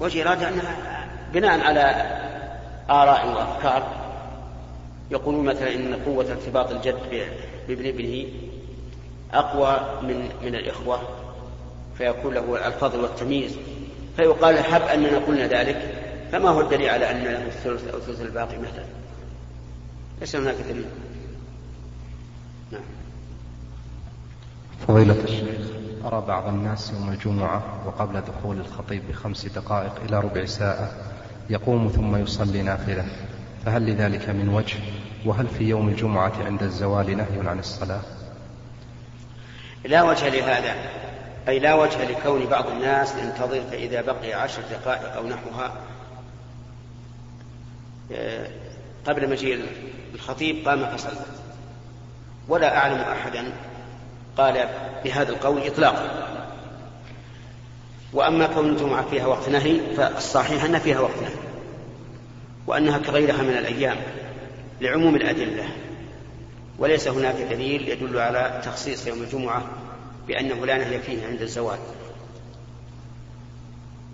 وجه 0.00 0.22
إرادة 0.22 0.48
أنها 0.48 1.06
بناء 1.32 1.60
على 1.60 1.80
آراء 2.90 3.28
وأفكار 3.28 4.06
يقولون 5.10 5.44
مثلا 5.44 5.74
إن 5.74 5.94
قوة 6.06 6.32
ارتباط 6.32 6.70
الجد 6.70 7.28
بابن 7.68 7.86
ابنه 7.86 8.26
أقوى 9.32 10.02
من 10.02 10.28
من 10.42 10.54
الإخوة 10.54 11.00
فيكون 11.98 12.34
له 12.34 12.66
الفضل 12.66 13.00
والتمييز. 13.00 13.56
فيقال 14.16 14.58
حب 14.58 14.82
أننا 14.82 15.18
قلنا 15.18 15.46
ذلك 15.46 15.94
فما 16.32 16.48
هو 16.48 16.60
الدليل 16.60 16.90
على 16.90 17.10
أن 17.10 17.24
له 17.24 17.46
الثلث 17.46 17.88
أو 17.88 17.98
الثلث 17.98 18.20
الباقي 18.20 18.58
مثلا؟ 18.58 18.84
ليس 20.20 20.36
هناك 20.36 20.56
دليل. 20.68 20.86
نعم. 22.72 22.82
فضيلة 24.88 25.24
الشيخ 25.24 25.66
أرى 26.04 26.24
بعض 26.26 26.48
الناس 26.48 26.92
يوم 26.92 27.08
الجمعة 27.08 27.62
وقبل 27.86 28.20
دخول 28.20 28.60
الخطيب 28.60 29.02
بخمس 29.08 29.46
دقائق 29.46 29.92
إلى 30.08 30.20
ربع 30.20 30.44
ساعة 30.44 30.90
يقوم 31.50 31.88
ثم 31.88 32.16
يصلي 32.16 32.62
نافلة. 32.62 33.04
فهل 33.64 33.86
لذلك 33.90 34.28
من 34.28 34.48
وجه؟ 34.48 34.76
وهل 35.24 35.48
في 35.48 35.64
يوم 35.64 35.88
الجمعة 35.88 36.32
عند 36.44 36.62
الزوال 36.62 37.16
نهي 37.16 37.48
عن 37.48 37.58
الصلاة؟ 37.58 38.00
لا 39.84 40.02
وجه 40.02 40.28
لهذا 40.28 40.74
أي 41.48 41.58
لا 41.58 41.74
وجه 41.74 42.10
لكون 42.10 42.46
بعض 42.46 42.66
الناس 42.66 43.14
ينتظر 43.16 43.60
فإذا 43.70 44.00
بقي 44.00 44.32
عشر 44.32 44.62
دقائق 44.70 45.12
أو 45.12 45.28
نحوها. 45.28 45.72
آه، 48.12 48.48
قبل 49.06 49.30
مجيء 49.30 49.64
الخطيب 50.14 50.68
قام 50.68 50.96
فصلى. 50.96 51.20
ولا 52.48 52.78
أعلم 52.78 53.00
أحدا 53.00 53.52
قال 54.36 54.68
بهذا 55.04 55.30
القول 55.32 55.66
إطلاقا. 55.66 56.26
وأما 58.12 58.46
كون 58.46 58.68
الجمعة 58.68 59.10
فيها 59.10 59.26
وقت 59.26 59.48
نهي 59.48 59.80
فالصحيح 59.96 60.64
أن 60.64 60.78
فيها 60.78 61.00
وقت 61.00 61.22
نهي. 61.22 61.34
وأنها 62.66 62.98
كغيرها 62.98 63.42
من 63.42 63.56
الأيام 63.56 63.96
لعموم 64.80 65.16
الأدلة. 65.16 65.64
وليس 66.78 67.08
هناك 67.08 67.34
دليل 67.34 67.88
يدل 67.88 68.18
على 68.18 68.60
تخصيص 68.64 69.06
يوم 69.06 69.22
الجمعة 69.22 69.62
بأنه 70.28 70.66
لا 70.66 70.78
نهي 70.78 70.98
فيه 70.98 71.26
عند 71.26 71.42
الزواج. 71.42 71.78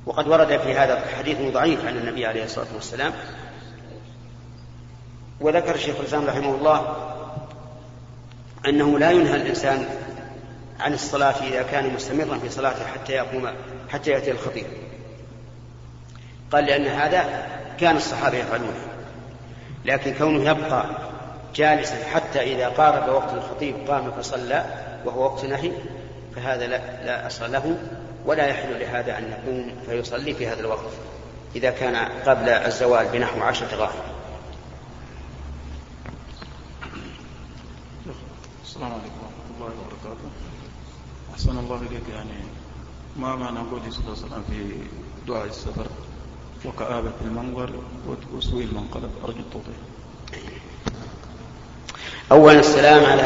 وقد 0.07 0.29
ورد 0.29 0.61
في 0.61 0.75
هذا 0.75 1.05
حديث 1.19 1.39
ضعيف 1.53 1.87
عن 1.87 1.97
النبي 1.97 2.27
عليه 2.27 2.45
الصلاة 2.45 2.67
والسلام. 2.75 3.13
وذكر 5.41 5.75
الشيخ 5.75 5.97
الإسلام 6.01 6.25
رحمه 6.25 6.55
الله 6.55 6.97
أنه 8.69 8.99
لا 8.99 9.11
ينهى 9.11 9.37
الإنسان 9.37 9.87
عن 10.83 10.95
الصلاة 10.95 11.35
إذا 11.43 11.63
كان 11.63 11.95
مستمرا 11.95 12.39
في 12.39 12.49
صلاته 12.49 12.87
حتى 12.87 13.13
يقوم 13.13 13.49
حتى 13.89 14.11
يأتي 14.11 14.31
الخطيب. 14.31 14.67
قال 16.53 16.65
لأن 16.65 16.87
هذا 16.87 17.47
كان 17.81 17.97
الصحابة 17.97 18.37
يفعلونه. 18.37 18.87
لكن 19.85 20.15
كونه 20.15 20.51
يبقى 20.51 20.87
جالسا 21.55 22.05
حتى 22.15 22.41
إذا 22.55 22.69
قارب 22.69 23.09
وقت 23.09 23.35
الخطيب 23.35 23.75
قام 23.89 24.13
فصلى 24.13 24.65
وهو 25.05 25.25
وقت 25.25 25.45
نهي 25.45 25.73
فهذا 26.37 26.67
لا, 26.67 27.05
لا 27.07 27.27
أصل 27.27 27.53
له 27.53 27.77
ولا 28.27 28.47
يحل 28.47 28.81
لهذا 28.81 29.19
أن 29.19 29.33
يقوم 29.33 29.75
فيصلي 29.87 30.35
في 30.35 30.47
هذا 30.47 30.61
الوقت 30.61 30.93
إذا 31.57 31.71
كان 31.71 31.97
قبل 32.27 32.49
الزوال 32.49 33.07
بنحو 33.13 33.43
عشرة 33.43 33.67
دقائق 33.67 34.05
السلام 38.65 38.93
عليكم 38.93 39.19
ورحمة 39.23 39.55
الله 39.55 39.67
وبركاته. 39.67 40.52
أحسن 41.43 41.59
الله 41.59 41.77
إليك. 41.77 42.03
يعني 42.15 42.39
ما 43.17 43.37
معنى 43.37 43.59
قوله 43.59 43.91
صلى 43.91 44.01
الله 44.01 44.17
عليه 44.17 44.27
وسلم 44.27 44.43
في 44.51 44.75
دعاء 45.29 45.47
السفر؟ 45.47 45.87
وكآبة 46.65 47.13
المنظر 47.25 47.71
وسوء 48.35 48.63
المنقلب. 48.63 49.11
أرجو 49.25 49.39
التوضيح. 49.39 49.77
أولا 52.33 52.61
السلام 52.61 53.05
على 53.05 53.23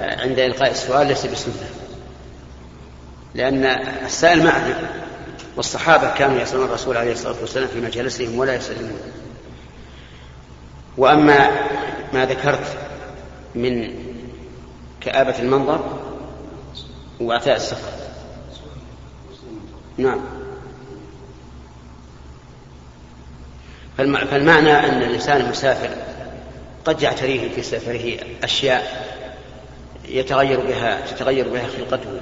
عند 0.00 0.38
إلقاء 0.38 0.70
السؤال 0.70 1.06
ليس 1.06 1.26
بسنة 1.26 1.70
لأن 3.34 3.64
السائل 4.04 4.44
معنا 4.44 4.90
والصحابة 5.56 6.14
كانوا 6.14 6.40
يسألون 6.40 6.64
الرسول 6.66 6.96
عليه 6.96 7.12
الصلاة 7.12 7.40
والسلام 7.40 7.68
في 7.68 7.80
مجالسهم 7.80 8.38
ولا 8.38 8.54
يسلمون 8.54 9.00
وأما 10.96 11.50
ما 12.14 12.24
ذكرت 12.26 12.78
من 13.54 13.94
كآبة 15.00 15.38
المنظر 15.38 15.97
وعتاء 17.20 17.56
السفر. 17.56 17.92
نعم. 19.96 20.20
فالمعنى 23.98 24.72
أن 24.72 25.02
الإنسان 25.02 25.40
المسافر 25.40 25.90
قد 26.84 27.02
يعتريه 27.02 27.48
في 27.54 27.62
سفره 27.62 28.18
أشياء 28.42 29.08
يتغير 30.08 30.60
بها 30.60 31.06
تتغير 31.06 31.48
بها 31.48 31.66
خلقته. 31.66 32.20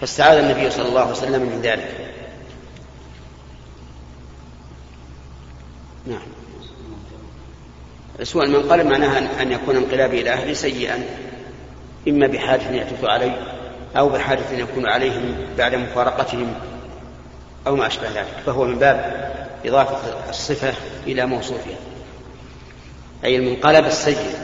فاستعاذ 0.00 0.38
النبي 0.38 0.70
صلى 0.70 0.88
الله 0.88 1.00
عليه 1.00 1.10
وسلم 1.10 1.42
من 1.42 1.60
ذلك. 1.62 2.14
نعم. 6.06 6.22
سوء 8.22 8.44
المنقلب 8.44 8.86
معناها 8.86 9.42
أن 9.42 9.52
يكون 9.52 9.76
انقلابي 9.76 10.20
إلى 10.20 10.30
أهله 10.30 10.52
سيئا. 10.52 11.29
إما 12.08 12.26
بحادث 12.26 12.70
يحدث 12.70 13.04
عليه 13.04 13.60
أو 13.96 14.08
بحادث 14.08 14.52
يكون 14.52 14.86
عليهم 14.86 15.34
بعد 15.58 15.74
مفارقتهم 15.74 16.54
أو 17.66 17.76
ما 17.76 17.86
أشبه 17.86 18.08
ذلك 18.08 18.42
فهو 18.46 18.64
من 18.64 18.78
باب 18.78 19.30
إضافة 19.64 20.28
الصفة 20.30 20.74
إلى 21.06 21.26
موصوفها 21.26 21.76
أي 23.24 23.36
المنقلب 23.36 23.86
السيء. 23.86 24.34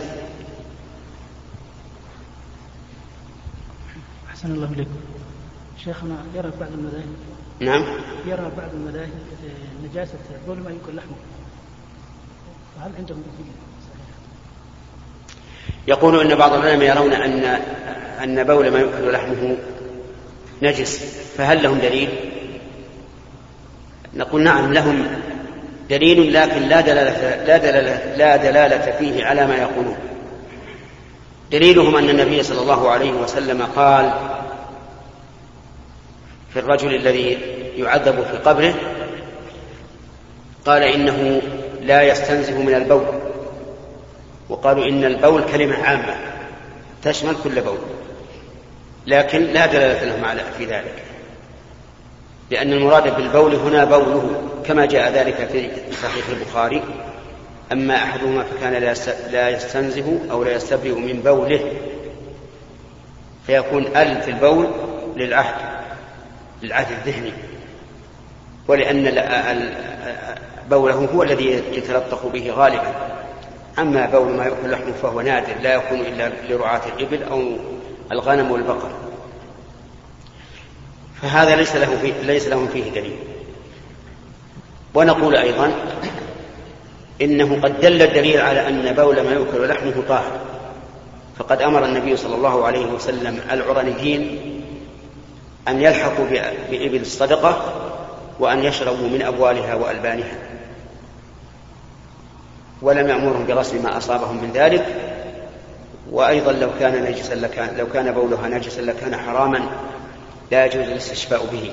أحسن 4.30 4.50
الله 4.50 4.72
إليكم 4.72 5.00
شيخنا 5.84 6.16
يرى 6.34 6.50
بعض 6.60 6.72
المذاهب. 6.72 7.14
نعم. 7.60 7.84
يرى 8.26 8.50
بعض 8.56 8.70
المذاهب 8.74 9.10
نجاسة 9.84 10.18
ما 10.48 10.70
يكون 10.70 10.94
لحمه. 10.94 11.16
فهل 12.76 12.90
عندهم 12.98 13.22
يقول 15.88 16.20
أن 16.20 16.38
بعض 16.38 16.52
العلماء 16.52 16.88
يرون 16.88 17.12
أن 17.12 17.60
أن 18.22 18.44
بول 18.44 18.70
ما 18.70 18.78
يؤكل 18.80 19.12
لحمه 19.12 19.56
نجس 20.62 21.18
فهل 21.38 21.62
لهم 21.62 21.78
دليل؟ 21.78 22.08
نقول 24.14 24.42
نعم 24.42 24.72
لهم 24.72 25.06
دليل 25.90 26.34
لكن 26.34 26.62
لا 26.62 26.80
دلالة 26.80 27.44
لا 27.44 27.56
دلالة 27.56 28.16
لا 28.16 28.36
دلالة 28.36 28.96
فيه 28.98 29.24
على 29.24 29.46
ما 29.46 29.56
يقولون. 29.56 29.96
دليلهم 31.50 31.96
أن 31.96 32.10
النبي 32.10 32.42
صلى 32.42 32.60
الله 32.60 32.90
عليه 32.90 33.12
وسلم 33.12 33.62
قال 33.62 34.12
في 36.52 36.58
الرجل 36.58 36.94
الذي 36.94 37.38
يعذب 37.76 38.24
في 38.30 38.36
قبره 38.36 38.74
قال 40.66 40.82
إنه 40.82 41.42
لا 41.82 42.02
يستنزه 42.02 42.62
من 42.62 42.74
البول 42.74 43.25
وقالوا 44.48 44.84
إن 44.84 45.04
البول 45.04 45.44
كلمة 45.44 45.82
عامة 45.82 46.14
تشمل 47.02 47.36
كل 47.44 47.60
بول. 47.60 47.78
لكن 49.06 49.42
لا 49.42 49.66
دلالة 49.66 50.04
لهم 50.04 50.24
على 50.24 50.42
في 50.58 50.64
ذلك. 50.64 51.02
لأن 52.50 52.72
المراد 52.72 53.16
بالبول 53.16 53.54
هنا 53.54 53.84
بوله 53.84 54.42
كما 54.66 54.86
جاء 54.86 55.12
ذلك 55.12 55.34
في 55.34 55.70
صحيح 56.02 56.28
البخاري. 56.28 56.82
أما 57.72 57.96
أحدهما 57.96 58.44
فكان 58.44 58.72
لا 59.32 59.50
يستنزه 59.50 60.18
أو 60.30 60.44
لا 60.44 60.52
يستبرئ 60.52 60.92
من 60.92 61.20
بوله. 61.24 61.72
فيكون 63.46 63.86
ال 63.86 64.22
في 64.22 64.30
البول 64.30 64.68
للعهد 65.16 65.54
للعهد 66.62 66.86
الذهني. 66.90 67.32
ولأن 68.68 69.04
بوله 70.70 71.08
هو 71.14 71.22
الذي 71.22 71.62
يتلطخ 71.72 72.26
به 72.26 72.50
غالبا. 72.50 72.94
أما 73.78 74.06
بول 74.06 74.32
ما 74.32 74.44
يأكل 74.44 74.70
لحمه 74.70 74.92
فهو 75.02 75.20
نادر 75.20 75.54
لا 75.62 75.74
يكون 75.74 76.00
إلا 76.00 76.32
لرعاة 76.48 76.80
الإبل 76.96 77.22
أو 77.22 77.42
الغنم 78.12 78.50
والبقر. 78.50 78.90
فهذا 81.22 81.56
ليس 81.56 81.76
له 81.76 81.96
فيه 81.96 82.12
ليس 82.12 82.48
لهم 82.48 82.68
فيه 82.68 82.90
دليل. 82.90 83.16
ونقول 84.94 85.36
أيضا 85.36 85.72
إنه 87.22 87.60
قد 87.62 87.80
دل 87.80 88.02
الدليل 88.02 88.40
على 88.40 88.68
أن 88.68 88.94
بول 88.94 89.20
ما 89.20 89.32
يؤكل 89.32 89.68
لحمه 89.68 90.02
طاهر. 90.08 90.40
فقد 91.38 91.62
أمر 91.62 91.84
النبي 91.84 92.16
صلى 92.16 92.34
الله 92.34 92.66
عليه 92.66 92.86
وسلم 92.86 93.40
العرنيين 93.50 94.40
أن 95.68 95.82
يلحقوا 95.82 96.26
بإبل 96.70 97.00
الصدقة 97.00 97.72
وأن 98.40 98.64
يشربوا 98.64 99.08
من 99.08 99.22
أبوالها 99.22 99.74
وألبانها. 99.74 100.55
ولم 102.82 103.08
يأمرهم 103.08 103.44
بغسل 103.44 103.82
ما 103.82 103.96
أصابهم 103.96 104.42
من 104.42 104.50
ذلك 104.54 104.86
وأيضا 106.10 106.52
لو 106.52 106.68
كان 106.80 107.04
نجسا 107.04 107.34
لكان 107.34 107.76
لو 107.76 107.86
كان 107.86 108.12
بولها 108.12 108.48
نجسا 108.48 108.80
لكان 108.80 109.16
حراما 109.16 109.68
لا 110.50 110.64
يجوز 110.64 110.88
الاستشفاء 110.88 111.46
به. 111.52 111.72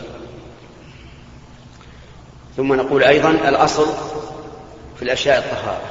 ثم 2.58 2.74
نقول 2.74 3.04
أيضا 3.04 3.30
الأصل 3.30 3.88
في 4.96 5.02
الأشياء 5.02 5.38
الطهارة 5.38 5.82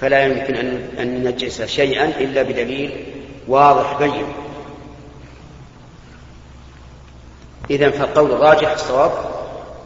فلا 0.00 0.24
يمكن 0.24 0.54
أن 0.98 1.24
ننجس 1.24 1.62
شيئا 1.62 2.04
إلا 2.04 2.42
بدليل 2.42 3.04
واضح 3.48 3.98
بين. 3.98 4.24
إذا 7.70 7.90
فالقول 7.90 8.32
الراجح 8.32 8.70
الصواب 8.70 9.12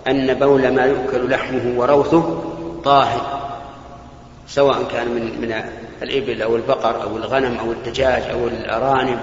أن 0.07 0.35
بول 0.35 0.75
ما 0.75 0.85
يؤكل 0.85 1.31
لحمه 1.31 1.73
وروثه 1.77 2.43
طاهر. 2.85 3.44
سواء 4.49 4.89
كان 4.93 5.09
من 5.09 5.41
من 5.41 5.65
الإبل 6.03 6.43
أو 6.43 6.57
البقر 6.57 7.03
أو 7.03 7.17
الغنم 7.17 7.57
أو 7.57 7.73
الدجاج 7.73 8.23
أو 8.23 8.49
الأرانب 8.49 9.21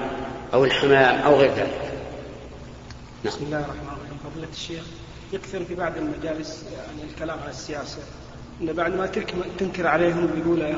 أو 0.54 0.66
الحمام 0.66 1.22
أو 1.22 1.36
غير 1.36 1.50
ذلك. 1.50 1.82
نعم. 3.24 3.34
بسم 3.34 3.46
الله 3.46 3.60
الرحمن 3.60 3.88
الرحيم. 3.88 4.18
فضيلة 4.32 4.48
الشيخ 4.54 4.84
يكثر 5.34 5.66
في 5.66 5.76
بعض 5.76 5.98
المجالس 5.98 6.66
يعني 6.78 7.12
الكلام 7.12 7.40
على 7.40 7.50
السياسة. 7.50 7.98
إن 8.62 8.74
بعد 8.74 8.96
ما 8.96 9.10
تنكر 9.60 9.88
عليهم 9.88 10.30
يقول 10.38 10.76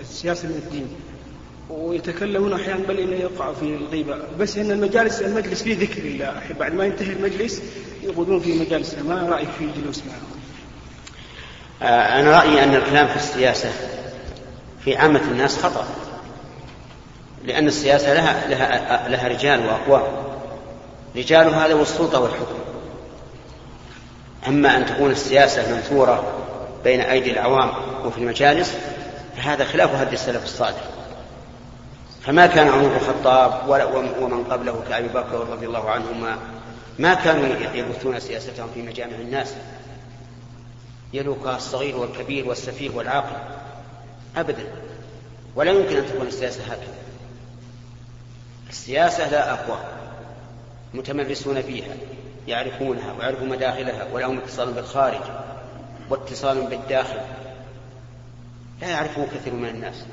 السياسة 0.00 0.48
من 0.48 0.54
الدين 0.54 0.88
ويتكلمون 1.70 2.52
أحيانا 2.52 2.86
بل 2.86 2.98
إنه 2.98 3.16
يقع 3.16 3.52
في 3.52 3.62
الغيبة. 3.74 4.16
بس 4.40 4.58
إن 4.58 4.70
المجالس 4.70 5.22
المجلس 5.22 5.62
فيه 5.62 5.78
ذكر 5.78 6.02
الله 6.02 6.42
بعد 6.60 6.74
ما 6.74 6.84
ينتهي 6.84 7.12
المجلس 7.12 7.62
يقعدون 8.02 8.40
في 8.40 8.58
مجالس 8.58 8.94
ما 8.94 9.22
رأيك 9.22 9.48
في 9.58 9.64
الجلوس 9.64 10.02
معهم 10.06 10.39
أنا 11.82 12.38
رأيي 12.38 12.64
أن 12.64 12.74
الكلام 12.74 13.08
في 13.08 13.16
السياسة 13.16 13.68
في 14.84 14.96
عامة 14.96 15.20
الناس 15.20 15.58
خطأ 15.58 15.86
لأن 17.44 17.66
السياسة 17.66 18.14
لها, 18.14 18.48
لها, 18.48 19.08
لها 19.08 19.28
رجال 19.28 19.66
وأقوام. 19.66 20.02
رجالها 21.16 21.68
ذوي 21.68 21.82
السلطة 21.82 22.20
والحكم. 22.20 22.58
أما 24.48 24.76
أن 24.76 24.86
تكون 24.86 25.10
السياسة 25.10 25.74
منثورة 25.74 26.32
بين 26.84 27.00
أيدي 27.00 27.32
العوام 27.32 27.70
وفي 28.04 28.18
المجالس 28.18 28.74
فهذا 29.36 29.64
خلاف 29.64 29.94
هدي 29.94 30.14
السلف 30.14 30.44
الصالح. 30.44 30.84
فما 32.26 32.46
كان 32.46 32.68
عمر 32.68 32.88
بن 32.88 32.96
الخطاب 32.96 33.68
ومن 34.20 34.44
قبله 34.44 34.84
كأبي 34.88 35.08
بكر 35.08 35.46
رضي 35.50 35.66
الله 35.66 35.90
عنهما 35.90 36.38
ما 36.98 37.14
كانوا 37.14 37.46
يبثون 37.74 38.20
سياستهم 38.20 38.68
في 38.74 38.82
مجامع 38.82 39.14
الناس. 39.14 39.54
يلوكها 41.12 41.56
الصغير 41.56 41.96
والكبير 41.96 42.48
والسفيه 42.48 42.90
والعاقل. 42.90 43.36
أبدا. 44.36 44.64
ولا 45.54 45.70
يمكن 45.70 45.96
أن 45.96 46.06
تكون 46.06 46.26
السياسة 46.26 46.62
هكذا. 46.64 46.94
السياسة 48.68 49.30
لا 49.30 49.52
أقوى. 49.52 49.78
متمرسون 50.94 51.62
فيها. 51.62 51.94
يعرفونها 52.48 53.12
ويعرفون 53.12 53.48
مداخلها 53.48 54.06
ولهم 54.12 54.38
اتصال 54.38 54.72
بالخارج 54.72 55.20
واتصال 56.10 56.66
بالداخل. 56.66 57.20
لا 58.80 58.88
يعرفه 58.88 59.26
كثير 59.26 59.54
من 59.54 59.68
الناس. 59.68 60.04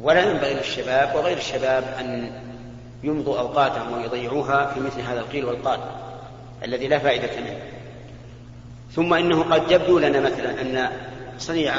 ولا 0.00 0.30
ينبغي 0.30 0.54
للشباب 0.54 1.14
وغير 1.14 1.36
الشباب 1.36 1.84
أن 2.00 2.32
يمضوا 3.02 3.38
أوقاتهم 3.38 3.92
ويضيعوها 3.92 4.74
في 4.74 4.80
مثل 4.80 5.00
هذا 5.00 5.20
القيل 5.20 5.44
والقال 5.44 5.80
الذي 6.64 6.88
لا 6.88 6.98
فائدة 6.98 7.40
منه. 7.40 7.79
ثم 8.94 9.14
إنه 9.14 9.42
قد 9.42 9.70
يبدو 9.70 9.98
لنا 9.98 10.20
مثلا 10.20 10.60
أن 10.60 10.90
صنيع 11.38 11.74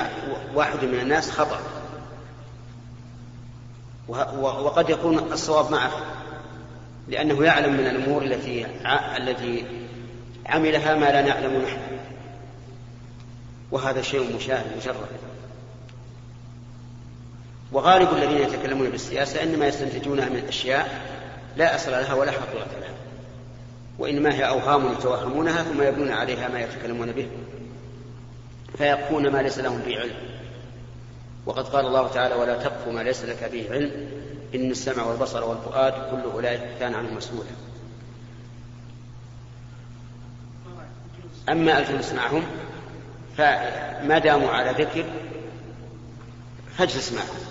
واحد 0.56 0.86
من 0.86 1.00
الناس 1.00 1.32
خطأ. 1.32 1.60
وقد 4.41 4.89
يكون 4.89 5.19
الصواب 5.19 5.71
معه 5.71 5.91
لأنه 7.08 7.43
يعلم 7.43 7.74
من 7.74 7.88
الأمور 7.88 8.24
التي 8.24 8.65
التي 9.17 9.65
عملها 10.45 10.95
ما 10.95 11.06
لا 11.06 11.21
نعلم 11.21 11.62
نحن. 11.62 11.80
وهذا 13.71 14.02
شيء 14.02 14.36
مشاهد 14.36 14.65
مجرد. 14.78 15.08
وغالب 17.71 18.13
الذين 18.13 18.38
يتكلمون 18.38 18.89
بالسياسة 18.89 19.43
إنما 19.43 19.67
يستنتجونها 19.67 20.30
من 20.30 20.45
أشياء 20.47 21.02
لا 21.58 21.76
أصل 21.76 21.91
لها 21.91 22.13
ولا 22.13 22.32
حقيقة 22.32 22.80
لها. 22.80 23.00
وإنما 24.01 24.33
هي 24.35 24.47
أوهام 24.47 24.91
يتوهمونها 24.91 25.63
ثم 25.63 25.81
يبنون 25.81 26.11
عليها 26.11 26.47
ما 26.47 26.59
يتكلمون 26.61 27.11
به 27.11 27.27
فيقفون 28.77 29.27
ما 29.27 29.41
ليس 29.41 29.59
لهم 29.59 29.81
به 29.81 29.99
علم. 29.99 30.15
وقد 31.45 31.67
قال 31.67 31.85
الله 31.85 32.07
تعالى 32.07 32.35
ولا 32.35 32.63
تقف 32.63 32.87
ما 32.87 33.01
ليس 33.01 33.23
لك 33.23 33.49
به 33.51 33.67
علم 33.71 33.91
إن 34.55 34.71
السمع 34.71 35.03
والبصر 35.03 35.43
والفؤاد 35.43 35.93
كل 35.93 36.31
أولئك 36.33 36.61
كان 36.79 36.93
عنه 36.93 37.13
مسؤولا. 37.13 37.49
أما 41.49 41.79
الجلوس 41.79 42.13
معهم 42.13 42.43
فما 43.37 44.19
داموا 44.19 44.49
على 44.49 44.83
ذكر 44.83 45.05
فاجلس 46.77 47.13
معهم. 47.13 47.45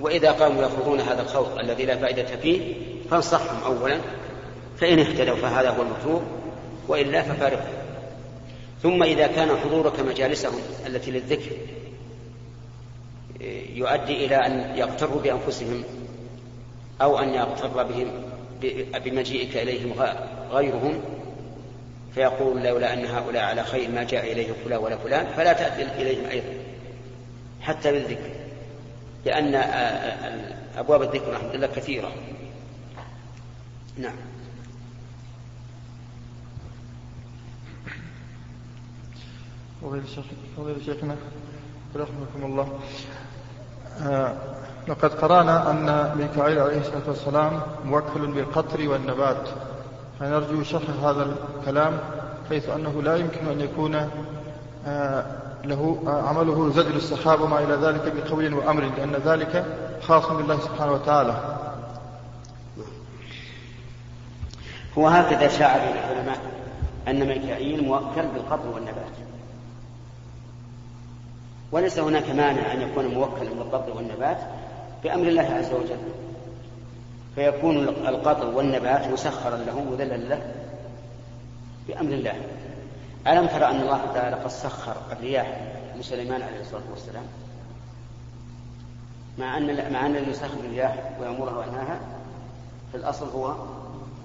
وإذا 0.00 0.32
قاموا 0.32 0.62
يخوضون 0.62 1.00
هذا 1.00 1.22
الخوض 1.22 1.58
الذي 1.58 1.84
لا 1.84 1.96
فائدة 1.96 2.36
فيه 2.36 2.74
فانصحهم 3.10 3.62
أولا 3.64 4.00
فإن 4.80 4.98
اهتدوا 4.98 5.36
فهذا 5.36 5.70
هو 5.70 5.82
المطلوب 5.82 6.22
وإلا 6.88 7.22
ففارقهم 7.22 7.74
ثم 8.82 9.02
إذا 9.02 9.26
كان 9.26 9.56
حضورك 9.56 10.00
مجالسهم 10.00 10.60
التي 10.86 11.10
للذكر 11.10 11.50
يؤدي 13.74 14.26
إلى 14.26 14.36
أن 14.36 14.76
يغتروا 14.76 15.20
بأنفسهم 15.20 15.84
أو 17.02 17.18
أن 17.18 17.34
يغتر 17.34 17.82
بهم 17.82 18.08
بمجيئك 19.04 19.56
إليهم 19.56 19.92
غيرهم 20.50 21.00
فيقول 22.14 22.62
لولا 22.62 22.92
أن 22.92 23.06
هؤلاء 23.06 23.44
على 23.44 23.64
خير 23.64 23.90
ما 23.90 24.04
جاء 24.04 24.32
إليهم 24.32 24.54
فلان 24.64 24.78
ولا 24.78 24.96
فلان 24.96 25.26
فلا 25.26 25.52
تأتي 25.52 25.82
إليهم 25.82 26.30
أيضا 26.30 26.52
حتى 27.60 27.92
بالذكر. 27.92 28.30
لأن 29.24 29.54
أبواب 30.76 31.02
الذكر 31.02 31.32
رحمة 31.32 31.54
الله 31.54 31.66
كثيرة. 31.66 32.12
نعم. 33.98 34.33
فضيلة 39.84 40.80
شيخنا. 40.86 41.16
رحمكم 41.96 42.44
الله. 42.44 42.68
آه 44.02 44.32
لقد 44.88 45.14
قرأنا 45.14 45.70
أن 45.70 46.18
ميكائيل 46.18 46.58
عليه 46.58 46.80
الصلاة 46.80 47.08
والسلام 47.08 47.60
موكل 47.84 48.26
بالقطر 48.26 48.88
والنبات. 48.88 49.48
فنرجو 50.20 50.62
شرح 50.62 50.82
هذا 51.02 51.36
الكلام 51.60 51.98
حيث 52.48 52.68
أنه 52.68 53.02
لا 53.02 53.16
يمكن 53.16 53.48
أن 53.48 53.60
يكون 53.60 54.10
آه 54.86 55.24
له 55.64 56.02
آه 56.06 56.28
عمله 56.28 56.70
زجر 56.70 56.96
السحاب 56.96 57.40
وما 57.40 57.58
إلى 57.58 57.74
ذلك 57.74 58.12
بقول 58.16 58.54
وأمر 58.54 58.82
لأن 58.82 59.12
ذلك 59.24 59.64
خاص 60.02 60.26
بالله 60.26 60.60
سبحانه 60.60 60.92
وتعالى. 60.92 61.58
هو 64.98 65.08
هكذا 65.08 65.48
شاع 65.48 65.76
بين 65.76 65.96
العلماء 65.96 66.38
أن 67.08 67.26
ميكائيل 67.28 67.84
موكل 67.84 68.26
بالقطر 68.34 68.68
والنبات. 68.74 69.23
وليس 71.74 71.98
هناك 71.98 72.30
مانع 72.30 72.72
أن 72.72 72.80
يكون 72.80 73.06
موكلا 73.06 73.50
بالقطر 73.50 73.96
والنبات 73.96 74.38
بأمر 75.04 75.28
الله 75.28 75.42
عز 75.42 75.72
وجل. 75.72 75.98
فيكون 77.34 77.88
القطر 77.88 78.46
والنبات 78.46 79.06
مسخرا 79.06 79.56
له 79.56 79.80
مذلا 79.80 80.16
له 80.16 80.52
بأمر 81.88 82.12
الله. 82.12 82.34
ألم 83.26 83.46
ترى 83.46 83.64
أن 83.64 83.80
الله 83.80 84.00
تعالى 84.14 84.36
قد 84.36 84.50
سخر 84.50 84.96
الرياح 85.12 85.60
لسليمان 85.98 86.42
عليه 86.42 86.60
الصلاة 86.60 86.82
والسلام؟ 86.90 87.24
مع 89.38 89.58
أن 89.58 89.92
مع 89.92 90.06
أن 90.06 90.30
يسخر 90.30 90.60
الرياح 90.64 90.94
ويأمرها 91.20 91.58
وينهاها 91.58 91.98
في 92.92 92.96
الأصل 92.96 93.28
هو 93.28 93.54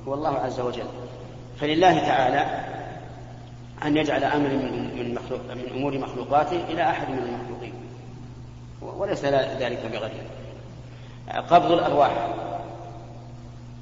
هو 0.07 0.13
الله 0.13 0.37
عز 0.37 0.59
وجل. 0.59 0.87
فلله 1.59 1.99
تعالى 1.99 2.65
أن 3.85 3.97
يجعل 3.97 4.23
أمر 4.23 4.49
من 4.95 5.15
مخلوق 5.15 5.41
من 5.55 5.69
أمور 5.75 5.97
مخلوقاته 5.97 6.63
إلى 6.63 6.89
أحد 6.89 7.09
من 7.09 7.17
المخلوقين. 7.17 7.73
وليس 8.81 9.25
ذلك 9.25 9.85
بغيره 9.91 10.29
قبض 11.49 11.71
الأرواح. 11.71 12.27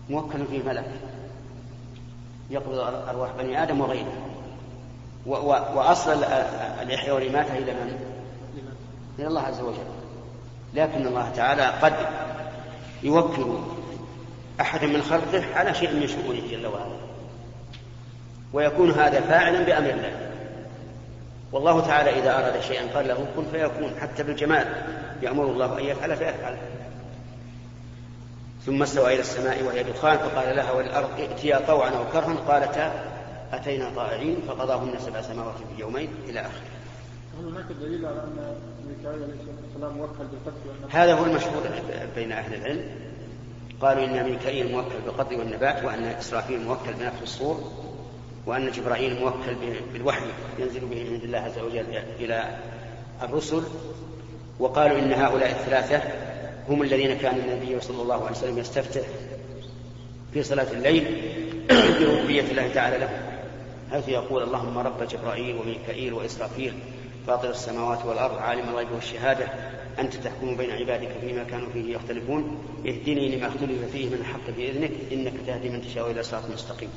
موكل 0.09 0.45
فيه 0.45 0.63
ملك. 0.63 0.91
يقبض 2.49 2.79
أرواح 3.09 3.29
بني 3.37 3.63
آدم 3.63 3.81
وغيره. 3.81 4.13
وأصل 5.25 6.23
الإحياء 6.81 7.15
والإماتة 7.15 7.57
إلى 7.57 7.73
من؟ 7.73 7.99
إلى 9.19 9.27
الله 9.27 9.41
عز 9.41 9.61
وجل. 9.61 9.87
لكن 10.73 11.07
الله 11.07 11.29
تعالى 11.29 11.63
قد 11.63 11.93
يوكل 13.03 13.57
أحدا 14.61 14.87
من 14.87 15.01
خلقه 15.01 15.55
على 15.55 15.73
شيء 15.73 15.93
من 15.93 16.07
شؤونه 16.07 16.41
جل 16.51 16.67
وعلا. 16.67 17.06
ويكون 18.53 18.91
هذا 18.91 19.21
فاعلا 19.21 19.63
بأمر 19.63 19.89
الله. 19.89 20.11
والله 21.51 21.87
تعالى 21.87 22.19
إذا 22.19 22.39
أراد 22.39 22.61
شيئا 22.61 22.87
قال 22.95 23.07
له 23.07 23.25
كن 23.35 23.45
فيكون 23.51 23.91
حتى 24.01 24.23
بالجمال 24.23 24.65
يأمر 25.21 25.43
الله 25.43 25.79
أن 25.79 25.83
يفعل 25.83 26.17
فيفعل. 26.17 26.57
ثم 28.65 28.81
استوى 28.81 29.13
إلى 29.13 29.19
السماء 29.19 29.63
وهي 29.63 29.83
دخان 29.83 30.17
فقال 30.17 30.55
لها 30.55 30.71
وللأرض 30.71 31.09
ائتيا 31.19 31.59
طوعا 31.67 31.89
أو 31.89 32.05
كرها. 32.13 32.35
قالتا 32.47 32.91
أتينا 33.53 33.91
طائعين 33.95 34.37
فقضاهن 34.47 34.93
سبع 34.99 35.21
سماوات 35.21 35.55
في 35.55 35.81
يومين 35.81 36.09
إلى 36.29 36.39
آخره. 36.39 36.61
هناك 37.39 37.65
دليل 37.81 38.05
على 38.05 38.15
أن 38.15 38.55
ميكائيل 38.87 39.23
عليه 39.23 39.33
السلام 39.75 39.97
موكل 39.97 40.13
بالقتل؟ 40.17 40.97
هذا 40.97 41.13
هو 41.13 41.25
المشهور 41.25 41.63
بين 42.15 42.31
أهل 42.31 42.53
العلم. 42.53 42.81
قالوا 43.81 44.05
إن 44.05 44.23
ميكائيل 44.23 44.71
موكل 44.71 44.95
بالقتل 45.05 45.35
والنبات 45.39 45.83
وأن 45.83 46.03
إسرافيل 46.03 46.61
موكل 46.61 46.93
بنفخ 46.99 47.21
الصور. 47.21 47.71
وأن 48.47 48.71
جبرائيل 48.71 49.19
موكل 49.19 49.55
بالوحي 49.93 50.25
ينزل 50.59 50.79
به 50.79 51.03
من 51.03 51.13
عند 51.13 51.23
الله 51.23 51.39
عز 51.39 51.59
وجل 51.59 51.85
إلى 52.19 52.57
الرسل 53.21 53.63
وقالوا 54.59 54.99
إن 54.99 55.13
هؤلاء 55.13 55.51
الثلاثة 55.51 56.01
هم 56.69 56.81
الذين 56.81 57.17
كان 57.17 57.35
النبي 57.35 57.81
صلى 57.81 58.01
الله 58.01 58.15
عليه 58.15 58.31
وسلم 58.31 58.57
يستفتح 58.57 59.01
في 60.33 60.43
صلاة 60.43 60.71
الليل 60.71 61.31
بربوبية 61.99 62.41
الله 62.41 62.67
تعالى 62.73 62.97
له 62.97 63.09
حيث 63.91 64.09
يقول 64.09 64.43
اللهم 64.43 64.77
رب 64.77 65.07
جبرائيل 65.07 65.57
وميكائيل 65.57 66.13
وإسرافيل 66.13 66.73
فاطر 67.27 67.49
السماوات 67.49 68.05
والأرض 68.05 68.37
عالم 68.37 68.69
الغيب 68.69 68.91
والشهادة 68.91 69.45
أنت 69.99 70.15
تحكم 70.15 70.57
بين 70.57 70.71
عبادك 70.71 71.09
فيما 71.21 71.43
كانوا 71.43 71.69
فيه 71.73 71.95
يختلفون 71.95 72.57
اهدني 72.87 73.35
لما 73.35 73.47
اختلف 73.47 73.91
فيه 73.91 74.05
من 74.09 74.13
الحق 74.13 74.49
بإذنك 74.57 74.91
إنك 75.11 75.33
تهدي 75.47 75.69
من 75.69 75.81
تشاء 75.81 76.11
إلى 76.11 76.23
صراط 76.23 76.49
مستقيم. 76.53 76.89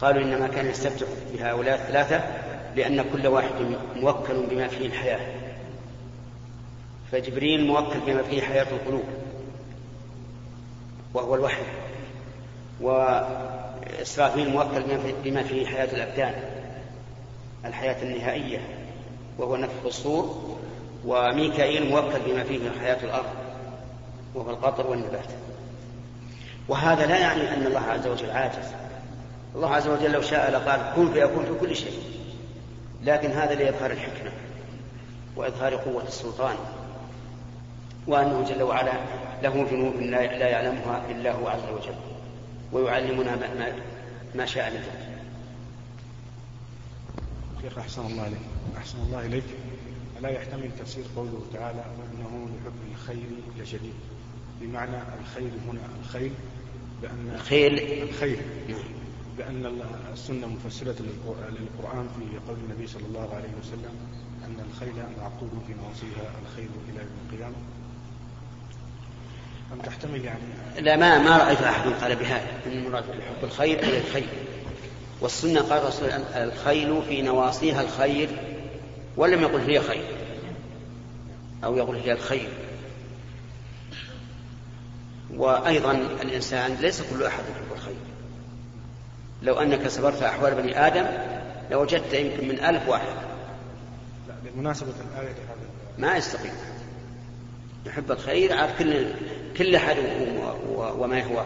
قالوا 0.00 0.22
إنما 0.22 0.48
كان 0.48 0.66
يستفتح 0.66 1.06
بهؤلاء 1.32 1.74
الثلاثة 1.74 2.20
لأن 2.76 3.04
كل 3.12 3.26
واحد 3.26 3.76
موكل 3.96 4.46
بما 4.50 4.68
فيه 4.68 4.86
الحياة. 4.86 5.20
فجبريل 7.12 7.66
موكل 7.66 8.00
بما 8.06 8.22
فيه 8.22 8.42
حياة 8.42 8.66
القلوب 8.72 9.04
وهو 11.14 11.34
الوحي. 11.34 11.62
وإسرافيل 12.80 14.50
موكل 14.50 14.82
بما 15.24 15.42
فيه 15.42 15.66
حياة 15.66 15.88
الأبدان 15.92 16.34
الحياة 17.64 18.02
النهائية 18.02 18.58
وهو 19.38 19.56
نفخ 19.56 19.86
الصور. 19.86 20.56
وميكائيل 21.06 21.90
موكل 21.90 22.18
بما 22.26 22.44
فيه 22.44 22.70
حياة 22.80 23.04
الأرض 23.04 23.30
وهو 24.34 24.50
القطر 24.50 24.86
والنبات. 24.86 25.28
وهذا 26.68 27.06
لا 27.06 27.18
يعني 27.18 27.54
أن 27.54 27.66
الله 27.66 27.80
عز 27.80 28.06
وجل 28.06 28.30
عاجز. 28.30 28.66
الله 29.54 29.74
عز 29.74 29.88
وجل 29.88 30.12
لو 30.12 30.22
شاء 30.22 30.50
لقال 30.50 30.92
كن 30.96 31.12
فيكون 31.12 31.44
في 31.44 31.52
كل 31.60 31.76
شيء. 31.76 32.02
لكن 33.04 33.30
هذا 33.30 33.54
لإظهار 33.54 33.90
الحكمة 33.90 34.32
وإظهار 35.36 35.74
قوة 35.74 36.02
السلطان 36.08 36.56
وأنه 38.06 38.44
جل 38.48 38.62
وعلا 38.62 38.92
له 39.42 39.66
جنود 39.70 39.96
لا 40.02 40.48
يعلمها 40.48 41.02
إلا 41.10 41.32
هو 41.32 41.48
عز 41.48 41.68
وجل 41.72 41.94
ويعلمنا 42.72 43.36
ما, 43.36 43.72
ما 44.34 44.46
شاء 44.46 44.70
لذلك 44.70 45.10
شيخ 47.62 47.78
أحسن 47.78 48.06
الله 48.06 48.26
إليك. 48.26 48.40
أحسن 48.76 48.98
الله 48.98 49.26
إليك. 49.26 49.44
ألا 50.18 50.28
يحتمل 50.28 50.70
تفسير 50.78 51.04
قوله 51.16 51.42
تعالى 51.54 51.84
وإنه 51.98 52.48
لحب 52.48 52.92
الخير 52.92 53.28
لشديد. 53.58 53.94
بمعنى 54.60 54.96
الخير 55.20 55.50
هنا 55.68 55.80
الخير 56.04 56.30
بأن 57.02 57.32
الخيل 57.34 58.02
الخير. 58.02 58.38
بأن 59.40 59.82
السنة 60.12 60.46
مفسرة 60.46 60.96
للقرآن 61.00 62.08
في 62.18 62.38
قول 62.48 62.56
النبي 62.68 62.86
صلى 62.86 63.06
الله 63.06 63.34
عليه 63.34 63.48
وسلم 63.60 63.94
أن 64.44 64.64
الخيل 64.70 65.04
معقود 65.18 65.50
في 65.66 65.72
نواصيها 65.72 66.32
الخير 66.42 66.68
إلى 66.88 66.98
يوم 66.98 67.28
القيامة. 67.30 67.56
أم 69.72 69.78
تحتمل 69.78 70.24
يعني 70.24 70.40
لا 70.80 70.96
ما 70.96 71.18
ما 71.18 71.36
رأيت 71.36 71.62
أحد 71.62 71.88
قال 71.88 72.16
بهذا 72.16 72.46
أن 72.66 72.72
المراد 72.72 73.04
بحب 73.04 73.44
الخير 73.44 73.82
أي 73.82 73.98
الخير 73.98 74.28
والسنة 75.20 75.60
قال 75.60 75.82
الرسول 75.82 76.08
الخيل 76.34 77.02
في 77.02 77.22
نواصيها 77.22 77.82
الخير 77.82 78.28
ولم 79.16 79.42
يقل 79.42 79.60
هي 79.60 79.80
خير 79.80 80.04
أو 81.64 81.76
يقول 81.76 81.96
هي 81.96 82.12
الخير 82.12 82.48
وأيضا 85.34 85.92
الإنسان 86.22 86.74
ليس 86.80 87.02
كل 87.02 87.22
أحد 87.22 87.42
يحب 87.50 87.72
الخير 87.76 88.09
لو 89.42 89.54
أنك 89.54 89.88
سبرت 89.88 90.22
أحوال 90.22 90.54
بني 90.54 90.86
آدم 90.86 91.06
لوجدت 91.70 92.14
يمكن 92.14 92.48
من 92.48 92.60
ألف 92.60 92.88
واحد. 92.88 93.14
لا 94.28 94.34
بمناسبة 94.44 94.92
الآية 95.12 95.34
ما 95.98 96.16
يستقيم 96.16 96.52
يحب 97.86 98.12
الخير 98.12 98.56
عاد 98.56 98.70
كل 98.78 99.06
كل 99.56 99.76
أحد 99.76 99.96
وما 100.76 101.24
هو. 101.24 101.44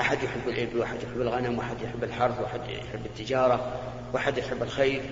أحد 0.00 0.22
يحب 0.22 0.48
الإبل 0.48 0.78
وأحد 0.78 0.96
يحب 1.02 1.20
الغنم 1.20 1.58
وأحد 1.58 1.76
يحب 1.82 2.04
الحرث 2.04 2.40
وأحد 2.40 2.60
يحب 2.60 3.06
التجارة 3.06 3.80
وأحد 4.12 4.38
يحب 4.38 4.62
الخير 4.62 5.02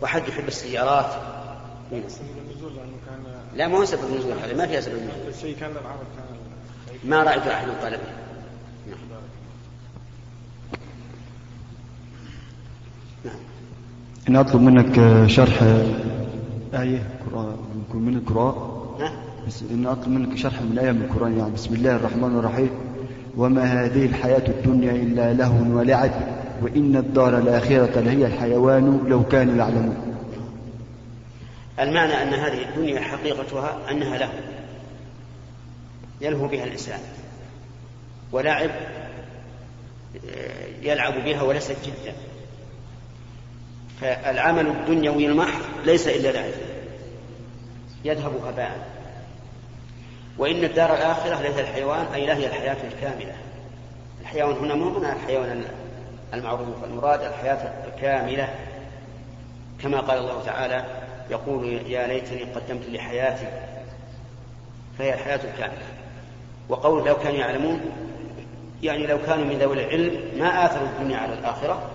وأحد 0.00 0.28
يحب 0.28 0.48
السيارات. 0.48 1.22
لا 3.54 3.68
ما 3.68 3.78
هو 3.78 3.84
سبب 3.84 4.04
النزول 4.04 4.32
هذا 4.32 4.56
ما 4.56 4.66
فيها 4.66 4.80
سبب 4.80 4.94
النزول. 4.94 5.28
الشيء 5.28 5.56
كان 5.60 5.70
العمل 5.70 6.06
كان 6.16 6.36
ما 7.04 7.22
رأيت 7.22 7.46
أحد 7.46 7.68
قال 7.68 7.92
به 7.92 8.26
نعم. 13.26 13.36
إن 14.28 14.36
أطلب 14.36 14.60
منك 14.60 15.26
شرح 15.28 15.62
آية 16.74 17.02
من 17.94 18.14
القرآن 18.14 18.54
نعم. 19.00 19.16
بس 19.46 19.62
إن 19.70 19.86
أطلب 19.86 20.08
منك 20.08 20.36
شرح 20.36 20.62
من 20.62 20.78
آية 20.78 20.92
من 20.92 21.02
القرآن 21.02 21.38
يعني 21.38 21.52
بسم 21.52 21.74
الله 21.74 21.96
الرحمن 21.96 22.38
الرحيم. 22.38 22.70
وما 23.36 23.62
هذه 23.62 24.06
الحياة 24.06 24.48
الدنيا 24.48 24.92
إلا 24.92 25.32
لهو 25.32 25.78
ولعب 25.78 26.10
وإن 26.62 26.96
الدار 26.96 27.38
الآخرة 27.38 28.00
لهي 28.00 28.26
الحيوان 28.26 29.04
لو 29.08 29.24
كانوا 29.24 29.56
يعلمون. 29.56 29.96
المعنى 31.80 32.12
أن 32.12 32.34
هذه 32.34 32.68
الدنيا 32.68 33.00
حقيقتها 33.00 33.90
أنها 33.90 34.18
له 34.18 34.30
يلهو 36.20 36.48
بها 36.48 36.64
الإنسان. 36.64 37.00
ولعب 38.32 38.70
يلعب 40.82 41.14
بها 41.24 41.42
وليست 41.42 41.76
جدا. 41.84 42.14
فالعمل 44.00 44.66
الدنيوي 44.66 45.26
المحض 45.26 45.60
ليس 45.84 46.08
إلا 46.08 46.32
لعب 46.32 46.52
يذهب 48.04 48.32
هباء 48.46 48.96
وإن 50.38 50.64
الدار 50.64 50.94
الآخرة 50.94 51.42
ليس 51.42 51.58
الحيوان 51.58 52.06
أي 52.14 52.26
لا 52.26 52.36
هي 52.36 52.46
الحياة 52.46 52.76
الكاملة. 52.92 53.34
الحيوان 54.20 54.56
هنا 54.56 54.74
مو 54.74 54.98
هنا 54.98 55.12
الحيوان 55.12 55.64
المعروف 56.34 56.84
المراد 56.84 57.22
الحياة 57.22 57.84
الكاملة. 57.86 58.48
كما 59.82 60.00
قال 60.00 60.18
الله 60.18 60.42
تعالى 60.44 60.84
يقول 61.30 61.72
يا 61.86 62.06
ليتني 62.06 62.44
قدمت 62.44 62.88
لحياتي 62.88 63.46
فهي 64.98 65.14
الحياة 65.14 65.40
الكاملة. 65.44 65.86
وقول 66.68 67.06
لو 67.06 67.16
كانوا 67.16 67.38
يعلمون 67.38 67.80
يعني 68.82 69.06
لو 69.06 69.18
كانوا 69.26 69.44
من 69.44 69.58
ذوي 69.58 69.84
العلم 69.84 70.38
ما 70.38 70.66
آثروا 70.66 70.88
الدنيا 70.88 71.18
على 71.18 71.34
الآخرة. 71.34 71.90